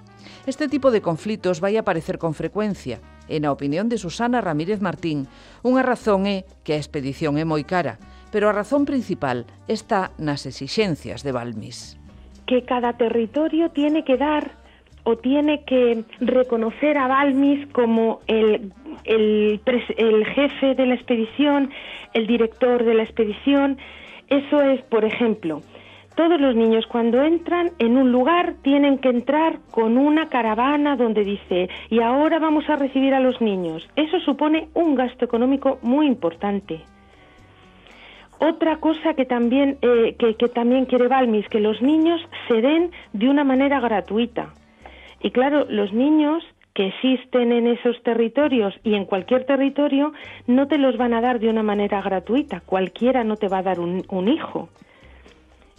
[0.47, 5.27] Este tipo de conflitos vai aparecer con frecuencia, e na opinión de Susana Ramírez Martín,
[5.67, 7.99] unha razón é que a expedición é moi cara,
[8.31, 11.99] pero a razón principal está nas exixencias de Balmis.
[12.47, 14.55] Que cada territorio tiene que dar
[15.07, 18.73] o tiene que reconocer a Balmis como el,
[19.05, 21.71] el, jefe de la expedición,
[22.13, 23.79] el director de la expedición.
[24.29, 25.63] Eso es, por ejemplo,
[26.17, 31.23] todos los niños cuando entran en un lugar tienen que entrar con una caravana donde
[31.25, 33.87] dice, y ahora vamos a recibir a los niños.
[33.97, 36.81] Eso supone un gasto económico muy importante.
[38.39, 42.91] Otra cosa que también, eh, que, que también quiere Balmis, que los niños se den
[43.13, 44.55] de una manera gratuita.
[45.21, 46.43] Y claro, los niños
[46.75, 50.13] que existen en esos territorios y en cualquier territorio
[50.47, 52.61] no te los van a dar de una manera gratuita.
[52.61, 54.69] Cualquiera no te va a dar un, un hijo.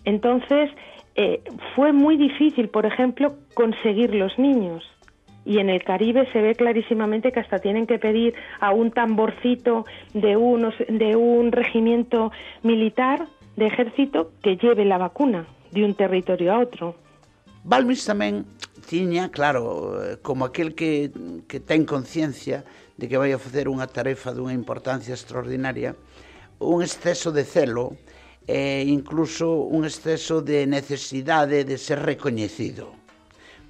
[0.07, 0.69] Entonces,
[1.15, 1.41] eh,
[1.75, 4.81] fue muy difícil, por ejemplo, conseguir los niños.
[5.43, 9.85] Y en el Caribe se ve clarísimamente que hasta tienen que pedir a un tamborcito
[10.13, 12.31] de, unos, de un regimiento
[12.63, 13.27] militar,
[13.57, 16.95] de ejército, que lleve la vacuna de un territorio a otro.
[17.67, 18.47] Balmis tamén
[18.87, 19.91] tiña, claro,
[20.23, 21.11] como aquel que,
[21.51, 22.63] que ten conciencia
[22.95, 25.99] de que vai a facer unha tarefa dunha importancia extraordinaria,
[26.63, 27.99] un exceso de celo
[28.47, 32.95] e incluso un exceso de necesidade de ser recoñecido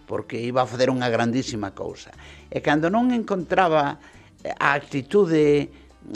[0.08, 2.16] porque iba a facer unha grandísima cousa.
[2.48, 4.00] E cando non encontraba
[4.40, 5.68] eh, a actitude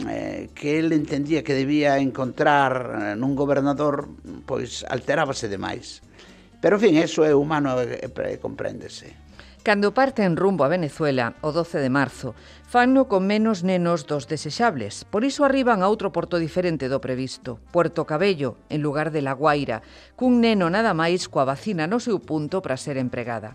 [0.07, 2.72] eh, que el entendía que debía encontrar
[3.12, 4.07] eh, nun gobernador,
[4.47, 5.99] pois alterábase demais.
[6.64, 9.12] Pero, en fin, eso é humano e compréndese.
[9.64, 12.34] Cando parten rumbo a Venezuela o 12 de marzo,
[12.66, 17.62] fanno con menos nenos dos desexables, por iso arriban a outro porto diferente do previsto,
[17.70, 19.86] Puerto Cabello, en lugar de La Guaira,
[20.18, 23.53] cun neno nada máis coa vacina no seu punto para ser empregada.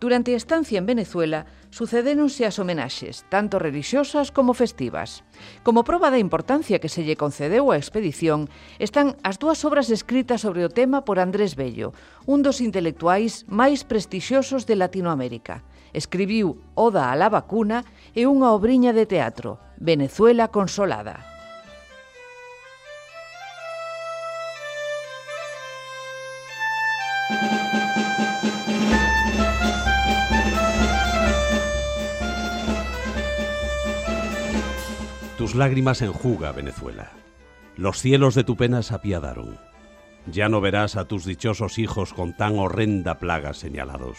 [0.00, 5.26] Durante a estancia en Venezuela sucedéronse as homenaxes, tanto religiosas como festivas.
[5.66, 8.46] Como proba da importancia que se lle concedeu á expedición,
[8.78, 11.98] están as dúas obras escritas sobre o tema por Andrés Bello,
[12.30, 15.66] un dos intelectuais máis prestixiosos de Latinoamérica.
[15.90, 17.82] Escribiu Oda a la vacuna
[18.14, 21.37] e unha obriña de teatro, Venezuela consolada.
[35.48, 37.10] Tus lágrimas enjuga, Venezuela.
[37.74, 39.58] Los cielos de tu pena se apiadaron.
[40.26, 44.18] Ya no verás a tus dichosos hijos con tan horrenda plaga señalados.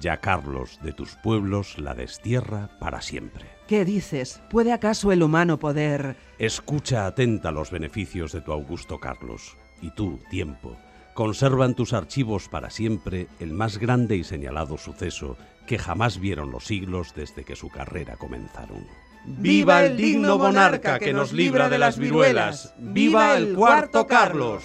[0.00, 3.44] Ya Carlos de tus pueblos la destierra para siempre.
[3.68, 4.42] ¿Qué dices?
[4.50, 6.16] ¿Puede acaso el humano poder...
[6.40, 9.56] Escucha atenta los beneficios de tu augusto Carlos.
[9.80, 10.76] Y tú, tiempo,
[11.14, 15.36] conserva en tus archivos para siempre el más grande y señalado suceso
[15.68, 18.84] que jamás vieron los siglos desde que su carrera comenzaron.
[19.28, 22.72] Viva el digno monarca que nos libra de las viruelas.
[22.78, 24.62] Viva el cuarto Carlos.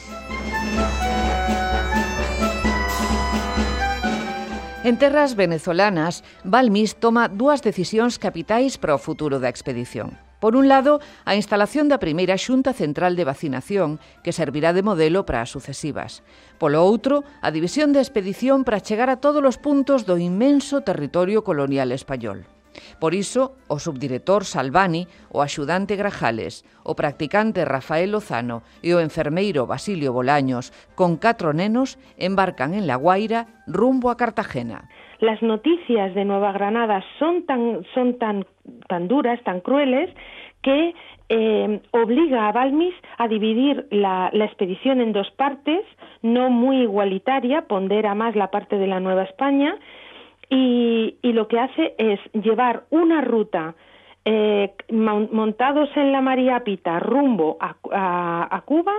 [4.83, 10.21] En terras venezolanas, Balmis toma dúas decisións capitais para o futuro da expedición.
[10.37, 15.25] Por un lado, a instalación da primeira xunta central de vacinación, que servirá de modelo
[15.25, 16.21] para as sucesivas.
[16.61, 21.41] Polo outro, a división da expedición para chegar a todos os puntos do inmenso territorio
[21.41, 22.45] colonial español.
[22.99, 29.67] Por iso, o subdirector Salvani, o axudante Grajales, o practicante Rafael Lozano e o enfermeiro
[29.67, 34.89] Basilio Bolaños, con catro nenos, embarcan en La Guaira rumbo a Cartagena.
[35.19, 38.45] Las noticias de Nueva Granada son tan, son tan,
[38.87, 40.09] tan duras, tan crueles,
[40.63, 40.93] que
[41.29, 45.85] eh, obliga a Balmis a dividir la, la, expedición en dos partes,
[46.21, 49.77] no muy igualitaria, pondera más la parte de la Nueva España
[50.51, 53.73] y, y lo que hace es llevar una ruta
[54.25, 58.93] eh, montados en la María Pita rumbo a, a, a, Cuba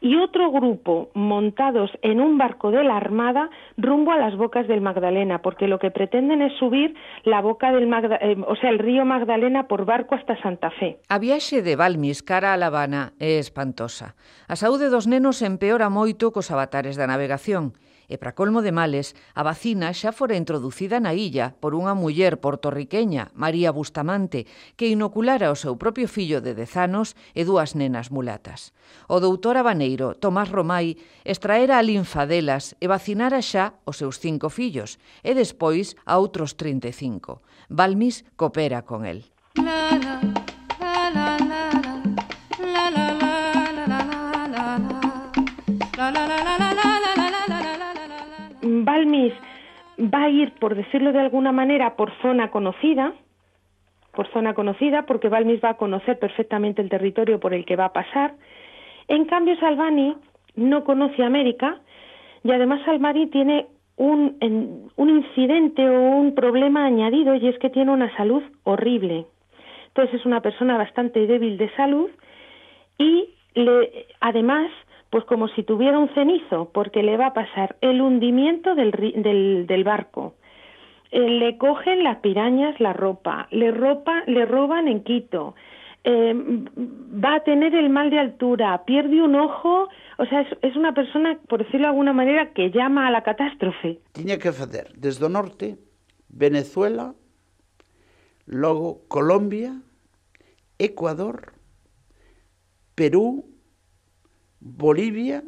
[0.00, 4.80] y otro grupo montados en un barco de la Armada rumbo a las bocas del
[4.80, 6.94] Magdalena, porque lo que pretenden es subir
[7.24, 10.98] la boca del Magda eh, o sea, el río Magdalena por barco hasta Santa Fe.
[11.08, 14.14] A viaxe de Balmis cara a La Habana é espantosa.
[14.48, 17.74] A saúde dos nenos empeora moito cos avatares da navegación
[18.12, 22.36] E para colmo de males, a vacina xa fora introducida na illa por unha muller
[22.44, 24.44] portorriqueña, María Bustamante,
[24.76, 28.76] que inoculara o seu propio fillo de 10 anos e dúas nenas mulatas.
[29.08, 34.52] O doutor Abaneiro, Tomás Romai extraera a linfa delas e vacinara xa os seus cinco
[34.52, 37.40] fillos e despois a outros 35.
[37.72, 39.24] Balmis coopera con el.
[39.56, 39.91] Claro.
[48.86, 53.12] Va a ir, por decirlo de alguna manera, por zona conocida,
[54.12, 57.86] por zona conocida, porque Balmis va a conocer perfectamente el territorio por el que va
[57.86, 58.34] a pasar.
[59.08, 60.16] En cambio, Salvani
[60.56, 61.80] no conoce América
[62.44, 63.66] y además Salvani tiene
[63.96, 69.26] un, un incidente o un problema añadido y es que tiene una salud horrible.
[69.88, 72.10] Entonces es una persona bastante débil de salud
[72.98, 74.70] y le, además,
[75.12, 79.66] pues como si tuviera un cenizo, porque le va a pasar el hundimiento del, del,
[79.66, 80.36] del barco.
[81.10, 85.54] Eh, le cogen las pirañas la ropa, le, ropa, le roban en Quito,
[86.04, 90.94] eh, va a tener el mal de altura, pierde un ojo, o sea, es, una
[90.94, 94.00] persona, por decirlo de alguna manera, que llama a la catástrofe.
[94.12, 95.76] Tiña que facer desde norte,
[96.30, 97.14] Venezuela,
[98.46, 99.74] logo Colombia,
[100.78, 101.52] Ecuador,
[102.94, 103.51] Perú,
[104.62, 105.42] Bolivia,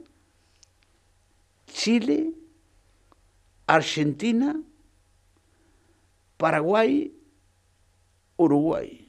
[1.69, 2.35] Chile,
[3.67, 4.61] Argentina,
[6.37, 7.15] Paraguai,
[8.37, 9.09] Uruguai.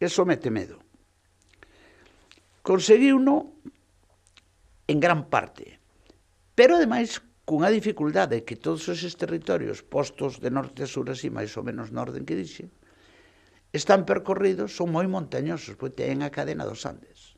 [0.00, 0.82] Eso mete medo.
[2.62, 3.52] Conseguiuno
[4.88, 5.78] en gran parte,
[6.56, 11.54] pero ademais cunha dificultade que todos esos territorios postos de norte a sur así máis
[11.54, 12.66] ou menos no orden que dixe,
[13.70, 17.35] están percorridos, son moi montañosos, pois ten a cadena dos Andes.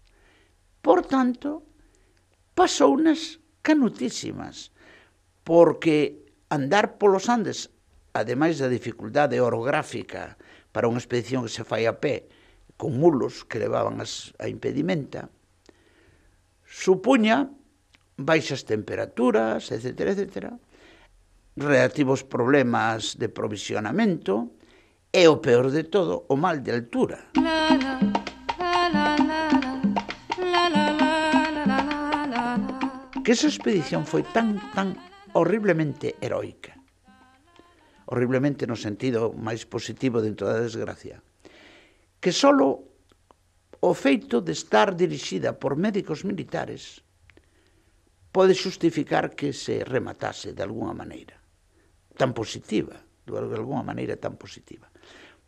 [0.83, 1.63] Por tanto,
[2.55, 4.71] pasou unas canutísimas,
[5.45, 7.71] porque andar polos Andes,
[8.15, 10.39] ademais da dificultade orográfica
[10.73, 12.29] para unha expedición que se fai a pé,
[12.79, 15.29] con mulos que levaban as, a impedimenta,
[16.65, 17.51] supuña
[18.19, 20.29] baixas temperaturas, etc., etc.,
[21.59, 24.55] relativos problemas de provisionamento
[25.11, 27.31] e o peor de todo, o mal de altura.
[27.35, 28.28] Na, na.
[33.29, 34.97] que esa expedición foi tan, tan
[35.37, 36.73] horriblemente heroica,
[38.09, 41.21] horriblemente no sentido máis positivo dentro da desgracia,
[42.25, 42.89] que solo
[43.85, 47.05] o feito de estar dirixida por médicos militares
[48.33, 51.37] pode xustificar que se rematase de alguna maneira
[52.17, 52.97] tan positiva,
[53.29, 54.89] de alguna maneira tan positiva.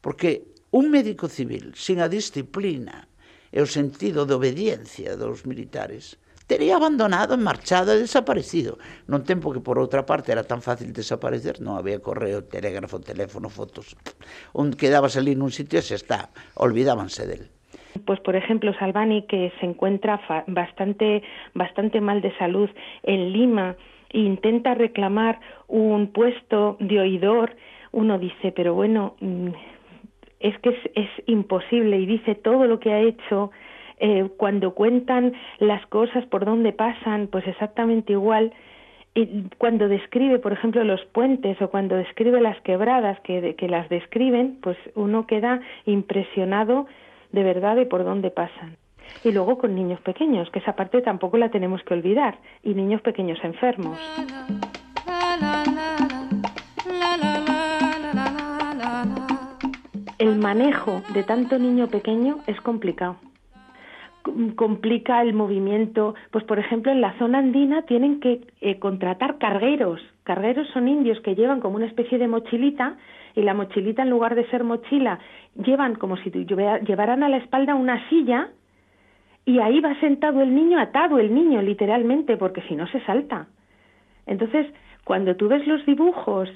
[0.05, 3.09] Porque un médico civil sin a disciplina
[3.49, 6.21] e o sentido de obediencia dos militares
[6.51, 8.83] tería abandonado, marchado e desaparecido.
[9.07, 13.47] Non tempo que, por outra parte, era tan fácil desaparecer, non había correo, telégrafo, teléfono,
[13.47, 13.95] fotos.
[14.51, 17.47] Un quedabas ali nun sitio e xa está, olvidábanse del.
[18.03, 21.23] Pues por ejemplo Salvani que se encuentra bastante
[21.55, 22.71] bastante mal de salud
[23.03, 23.79] en Lima
[24.11, 25.39] e intenta reclamar
[25.71, 27.55] un puesto de oidor,
[27.95, 29.55] uno dice, pero bueno, mm,
[30.41, 33.51] es que es imposible y dice todo lo que ha hecho
[34.01, 38.53] eh, cuando cuentan las cosas por dónde pasan, pues exactamente igual.
[39.15, 43.89] Y cuando describe, por ejemplo, los puentes o cuando describe las quebradas que, que las
[43.91, 46.87] describen, pues uno queda impresionado
[47.33, 48.77] de verdad de por dónde pasan.
[49.23, 53.03] Y luego con niños pequeños, que esa parte tampoco la tenemos que olvidar, y niños
[53.03, 53.99] pequeños enfermos.
[60.19, 63.17] El manejo de tanto niño pequeño es complicado
[64.57, 66.15] complica el movimiento.
[66.31, 70.01] Pues, por ejemplo, en la zona andina tienen que eh, contratar cargueros.
[70.25, 72.97] Cargueros son indios que llevan como una especie de mochilita
[73.35, 75.19] y la mochilita, en lugar de ser mochila,
[75.55, 78.49] llevan como si llevaran a la espalda una silla
[79.45, 83.47] y ahí va sentado el niño, atado el niño, literalmente, porque si no se salta.
[84.27, 84.67] Entonces,
[85.05, 86.49] cuando tú ves los dibujos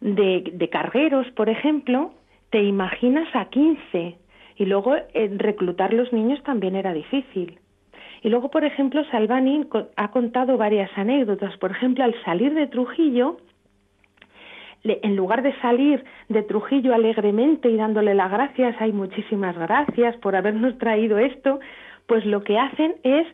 [0.00, 2.12] de, de cargueros, por ejemplo,
[2.50, 4.16] te imaginas a 15
[4.60, 7.58] y luego eh, reclutar los niños también era difícil.
[8.22, 11.56] Y luego, por ejemplo, Salvani ha contado varias anécdotas.
[11.56, 13.38] Por ejemplo, al salir de Trujillo,
[14.84, 20.36] en lugar de salir de Trujillo alegremente y dándole las gracias, hay muchísimas gracias por
[20.36, 21.58] habernos traído esto,
[22.06, 23.26] pues lo que hacen es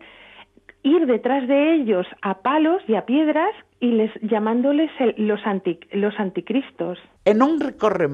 [0.84, 5.80] ir detrás de ellos a palos y a piedras y les llamándoles el, los, anti,
[5.90, 7.00] los anticristos.
[7.24, 8.06] E recorre,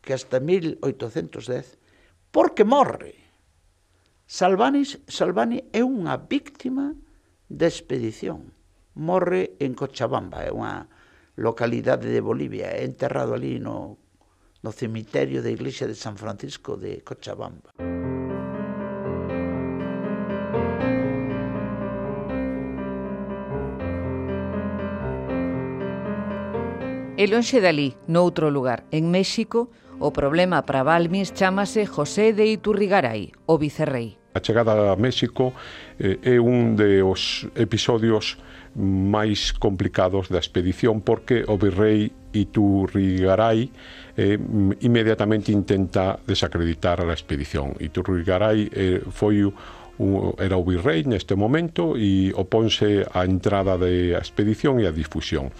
[0.00, 1.78] que hasta 1810,
[2.30, 3.14] porque morre.
[4.26, 6.94] Salvani, Salvani é unha víctima
[7.50, 8.54] de expedición.
[8.94, 10.86] Morre en Cochabamba, é unha
[11.34, 13.98] localidade de Bolivia, é enterrado ali no,
[14.62, 17.74] no cemiterio da Iglesia de San Francisco de Cochabamba.
[27.20, 29.68] E lonxe dali, noutro lugar, en México,
[30.02, 34.16] O problema para Balmis chámase José de Iturrigaray, o vicerrei.
[34.32, 35.52] A chegada a México
[36.00, 38.40] eh, é un de os episodios
[38.80, 43.68] máis complicados da expedición porque o virrei Iturrigaray
[44.16, 44.40] eh,
[44.80, 47.76] inmediatamente intenta desacreditar a expedición.
[47.76, 49.44] Iturrigaray eh, foi
[50.40, 55.52] era o virrei neste momento e oponse á entrada da expedición e á difusión.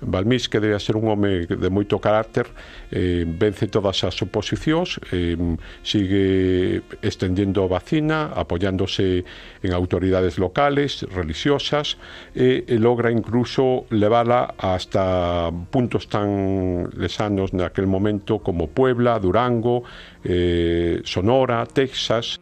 [0.00, 2.46] Balmís, que debe ser un home de moito carácter,
[2.90, 5.36] eh, vence todas as oposicións, eh,
[5.82, 9.24] sigue estendendo a vacina, apoiándose
[9.62, 11.98] en autoridades locales, religiosas,
[12.34, 19.82] e, e logra incluso levala hasta puntos tan lesanos naquel momento como Puebla, Durango,
[20.24, 22.38] eh, Sonora, Texas.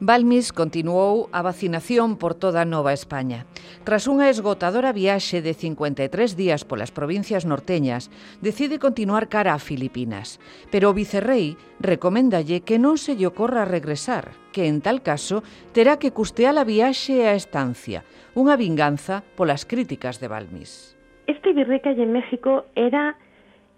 [0.00, 3.46] Balmis continuou a vacinación por toda Nova España.
[3.86, 8.10] Tras unha esgotadora viaxe de 53 días polas provincias norteñas,
[8.42, 10.42] decide continuar cara a Filipinas.
[10.74, 16.02] Pero o vicerrei recoméndalle que non se lle ocorra regresar, que en tal caso terá
[16.02, 18.02] que custear a viaxe e a estancia,
[18.34, 20.98] unha vinganza polas críticas de Balmis.
[21.30, 23.14] Este virrei que en México era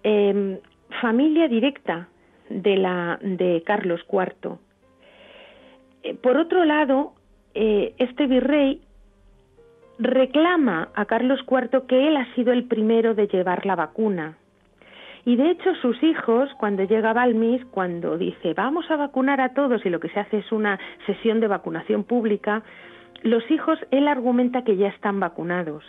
[0.01, 0.65] eh,
[1.05, 2.09] familia directa
[2.49, 4.65] de, la, de Carlos IV
[6.15, 7.15] por otro lado,
[7.55, 8.83] eh, este virrey
[9.99, 14.37] reclama a Carlos IV que él ha sido el primero de llevar la vacuna.
[15.25, 19.85] Y de hecho sus hijos, cuando llega Balmis, cuando dice vamos a vacunar a todos
[19.85, 22.63] y lo que se hace es una sesión de vacunación pública,
[23.23, 25.83] los hijos, él argumenta que ya están vacunados.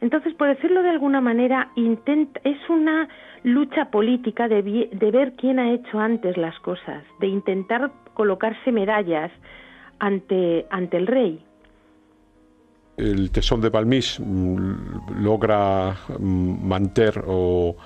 [0.00, 3.08] Entonces, por decirlo de alguna manera, intenta, es una
[3.42, 9.30] lucha política de, de ver quién ha hecho antes las cosas, de intentar colocarse medallas
[10.00, 11.38] ante, ante el rey.
[12.96, 17.76] El tesón de Balmís mm, logra mm, manter o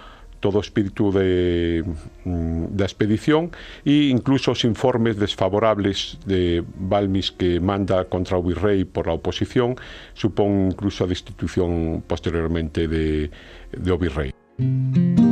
[0.41, 1.85] todo espírito de,
[2.24, 3.53] mm, da expedición
[3.85, 9.76] e incluso os informes desfavorables de Balmis que manda contra o virrei por a oposición
[10.16, 13.28] supón incluso a destitución posteriormente de,
[13.70, 15.32] de o.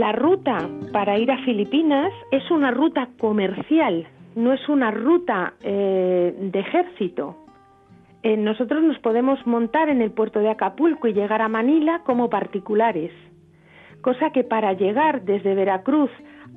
[0.00, 6.34] La ruta para ir a Filipinas es una ruta comercial, no es una ruta eh,
[6.38, 7.36] de ejército.
[8.22, 12.30] Eh, nosotros nos podemos montar en el puerto de Acapulco y llegar a Manila como
[12.30, 13.12] particulares,
[14.00, 16.10] cosa que para llegar desde Veracruz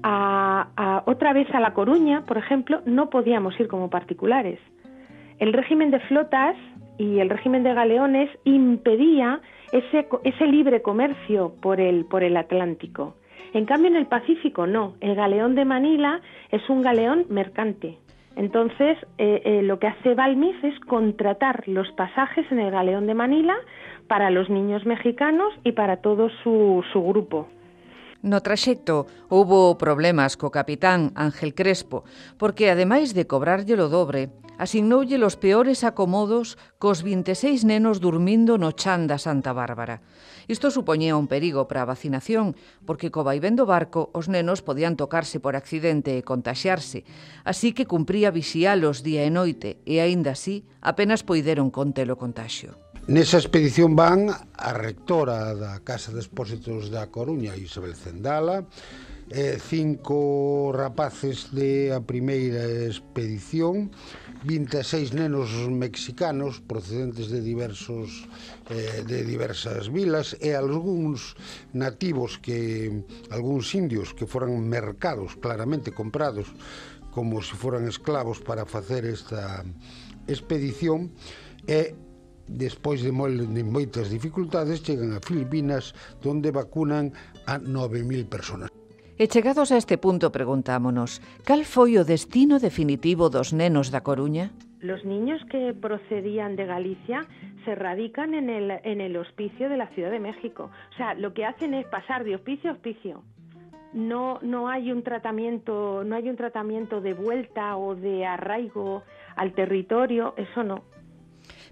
[0.03, 4.57] a, otra vez a La Coruña, por ejemplo, no podíamos ir como particulares.
[5.39, 6.55] El régimen de flotas
[6.97, 9.41] y el régimen de galeones impedía
[9.73, 13.15] ese, libre comercio por el Atlántico.
[13.53, 14.95] En cambio, en el Pacífico no.
[14.99, 17.99] El galeón de Manila es un galeón mercante.
[18.35, 23.13] Entonces, eh, eh, lo que hace Balmis es contratar los pasajes en el galeón de
[23.13, 23.55] Manila
[24.07, 27.47] para los niños mexicanos y para todo su, grupo.
[28.23, 32.05] No traxecto houbo problemas co capitán Ángel Crespo,
[32.39, 38.71] porque ademais de cobrarlle o dobre, asignoulle os peores acomodos cos 26 nenos dormindo no
[38.73, 40.01] chan da Santa Bárbara.
[40.47, 44.99] Isto supoñía un perigo para a vacinación, porque co vaivén do barco os nenos podían
[44.99, 47.07] tocarse por accidente e contaxiarse,
[47.47, 52.75] así que cumpría vixialos día e noite e aínda así apenas poideron conter o contaxio.
[53.03, 58.63] Nesa expedición van a rectora da Casa de Expósitos da Coruña, Isabel Zendala,
[59.27, 63.91] eh, cinco rapaces de a primeira expedición,
[64.43, 68.27] 26 nenos mexicanos procedentes de diversos
[68.69, 71.39] eh, de diversas vilas e algúns
[71.71, 72.91] nativos que
[73.31, 76.51] algúns indios que foran mercados, claramente comprados
[77.15, 79.63] como se foran esclavos para facer esta
[80.27, 81.15] expedición
[81.63, 81.95] e
[82.43, 87.15] despois de, moi, de moitas dificultades chegan a Filipinas donde vacunan
[87.47, 88.82] a 9.000 personas.
[89.13, 94.49] E chegados a este punto preguntámonos, cal foi o destino definitivo dos nenos da Coruña?
[94.81, 97.21] Los niños que procedían de Galicia
[97.63, 100.71] se radican en el, en el hospicio de la Ciudad de México.
[100.91, 103.21] O sea, lo que hacen es pasar de hospicio a hospicio.
[103.93, 109.03] No, no hay un tratamiento, no hay un tratamiento de vuelta o de arraigo
[109.35, 110.81] al territorio, eso no.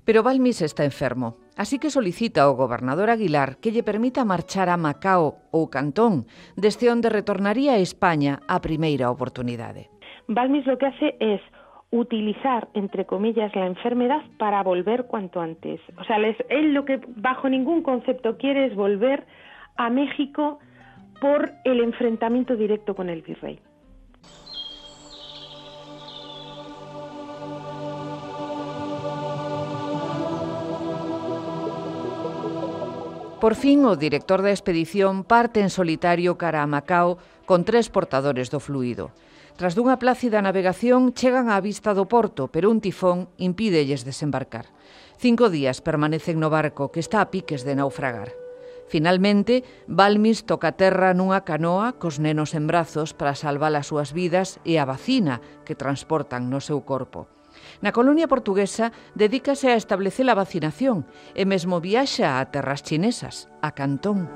[0.05, 4.77] Pero Balmis está enfermo, así que solicita ao gobernador Aguilar que lle permita marchar a
[4.77, 6.25] Macao ou Cantón,
[6.57, 9.93] desde onde retornaría a España a primeira oportunidade.
[10.25, 11.41] Balmis lo que hace es
[11.91, 15.79] utilizar, entre comillas, la enfermedad para volver cuanto antes.
[15.99, 19.27] O sea, les, él lo que bajo ningún concepto quiere es volver
[19.75, 20.59] a México
[21.19, 23.59] por el enfrentamiento directo con el virrey.
[33.41, 37.17] Por fin, o director da expedición parte en solitario cara a Macao
[37.49, 39.09] con tres portadores do fluido.
[39.57, 44.69] Tras dunha plácida navegación, chegan á vista do porto, pero un tifón impídelles desembarcar.
[45.17, 48.29] Cinco días permanecen no barco, que está a piques de naufragar.
[48.85, 54.61] Finalmente, Balmis toca terra nunha canoa cos nenos en brazos para salvar as súas vidas
[54.69, 57.25] e a vacina que transportan no seu corpo.
[57.81, 63.73] Na colonia portuguesa dedícase a establecer a vacinación e mesmo viaxa a terras chinesas, a
[63.73, 64.29] Cantón.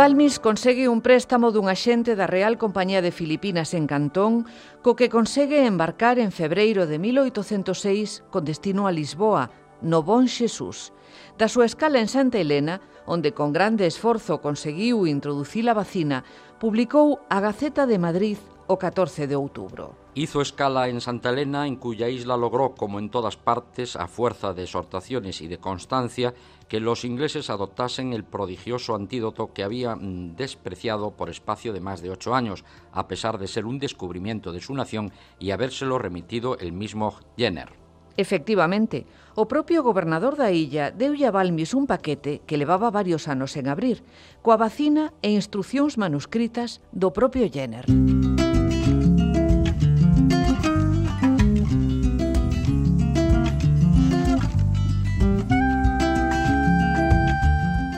[0.00, 4.48] Balmis consegue un préstamo dun axente da Real Compañía de Filipinas en Cantón,
[4.80, 9.52] co que consegue embarcar en febreiro de 1806 con destino a Lisboa,
[9.84, 10.96] no Bon Xesús,
[11.40, 16.20] Da escala en Santa Helena, onde con grande esforzo conseguiu introducir a vacina,
[16.60, 18.36] publicou a Gaceta de Madrid
[18.68, 19.96] o 14 de outubro.
[20.12, 24.52] Hizo escala en Santa Elena, en cuya isla logró, como en todas partes, a fuerza
[24.52, 26.36] de exhortaciones y de constancia,
[26.68, 32.10] que los ingleses adoptasen el prodigioso antídoto que habían despreciado por espacio de más de
[32.10, 36.72] ocho años, a pesar de ser un descubrimiento de su nación y habérselo remitido el
[36.72, 37.79] mismo Jenner.
[38.20, 43.56] Efectivamente, o propio gobernador da illa deulle a Balmis un paquete que levaba varios anos
[43.56, 44.04] en abrir,
[44.44, 47.88] coa vacina e instruccións manuscritas do propio Jenner.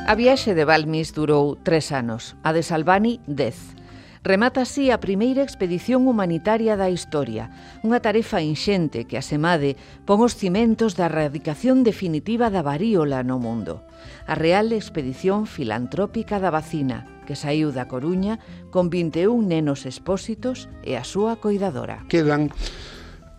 [0.06, 3.74] A viaxe de Balmis durou tres anos, a de Salvani, dez.
[4.24, 7.50] Remata así a primeira expedición humanitaria da historia,
[7.82, 9.74] unha tarefa inxente que, a semade,
[10.06, 13.82] pon os cimentos da erradicación definitiva da varíola no mundo.
[14.30, 18.38] A Real Expedición Filantrópica da Vacina, que saiu da Coruña
[18.70, 22.06] con 21 nenos expósitos e a súa coidadora.
[22.06, 22.54] Quedan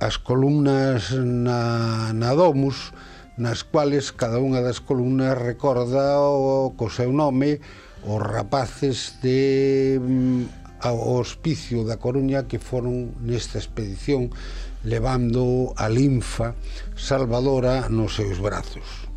[0.04, 2.92] as columnas na, na Domus,
[3.40, 7.64] nas cuales cada unha das columnas recorda o, co seu nome
[8.04, 14.36] os rapaces de mm, ao hospicio da Coruña que foron nesta expedición
[14.84, 16.60] levando a linfa
[17.00, 19.08] salvadora nos seus brazos.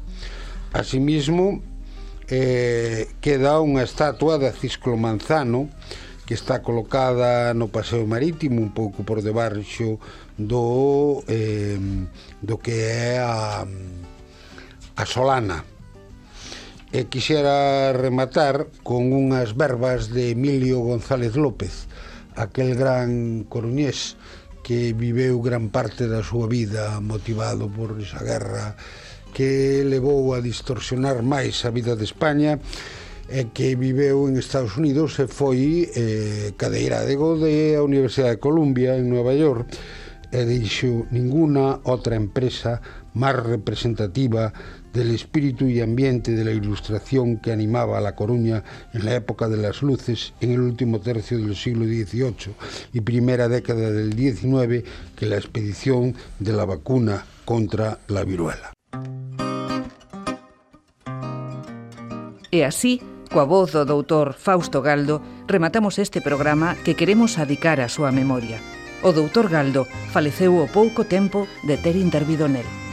[0.71, 1.59] Asimismo,
[2.31, 5.67] eh, queda unha estatua de Cisclo Manzano
[6.23, 9.99] que está colocada no Paseo Marítimo un pouco por debaixo
[10.39, 11.79] do, eh,
[12.43, 15.76] do que é a, a Solana
[16.93, 21.91] e quixera rematar con unhas verbas de Emilio González López,
[22.39, 24.15] aquel gran coruñés
[24.63, 28.75] que viveu gran parte da súa vida motivado por esa guerra
[29.35, 32.59] que levou a distorsionar máis a vida de España
[33.27, 39.11] e que viveu en Estados Unidos e foi eh, cadeirádego da Universidade de Columbia en
[39.11, 39.67] Nueva York
[40.33, 42.81] e dixo ninguna outra empresa
[43.17, 44.53] máis representativa
[44.93, 49.49] del espíritu y ambiente de la ilustración que animaba a La Coruña en la época
[49.49, 52.53] de las luces en el último tercio del siglo XVIII
[52.93, 54.85] y primera década del XIX
[55.17, 58.73] que la expedición de la vacuna contra la viruela.
[62.53, 67.93] E así, coa voz do doutor Fausto Galdo, rematamos este programa que queremos adicar a
[67.93, 68.76] súa memoria.
[69.03, 72.86] O doutor Galdo faleceu ao pouco tempo de ter intervido nel.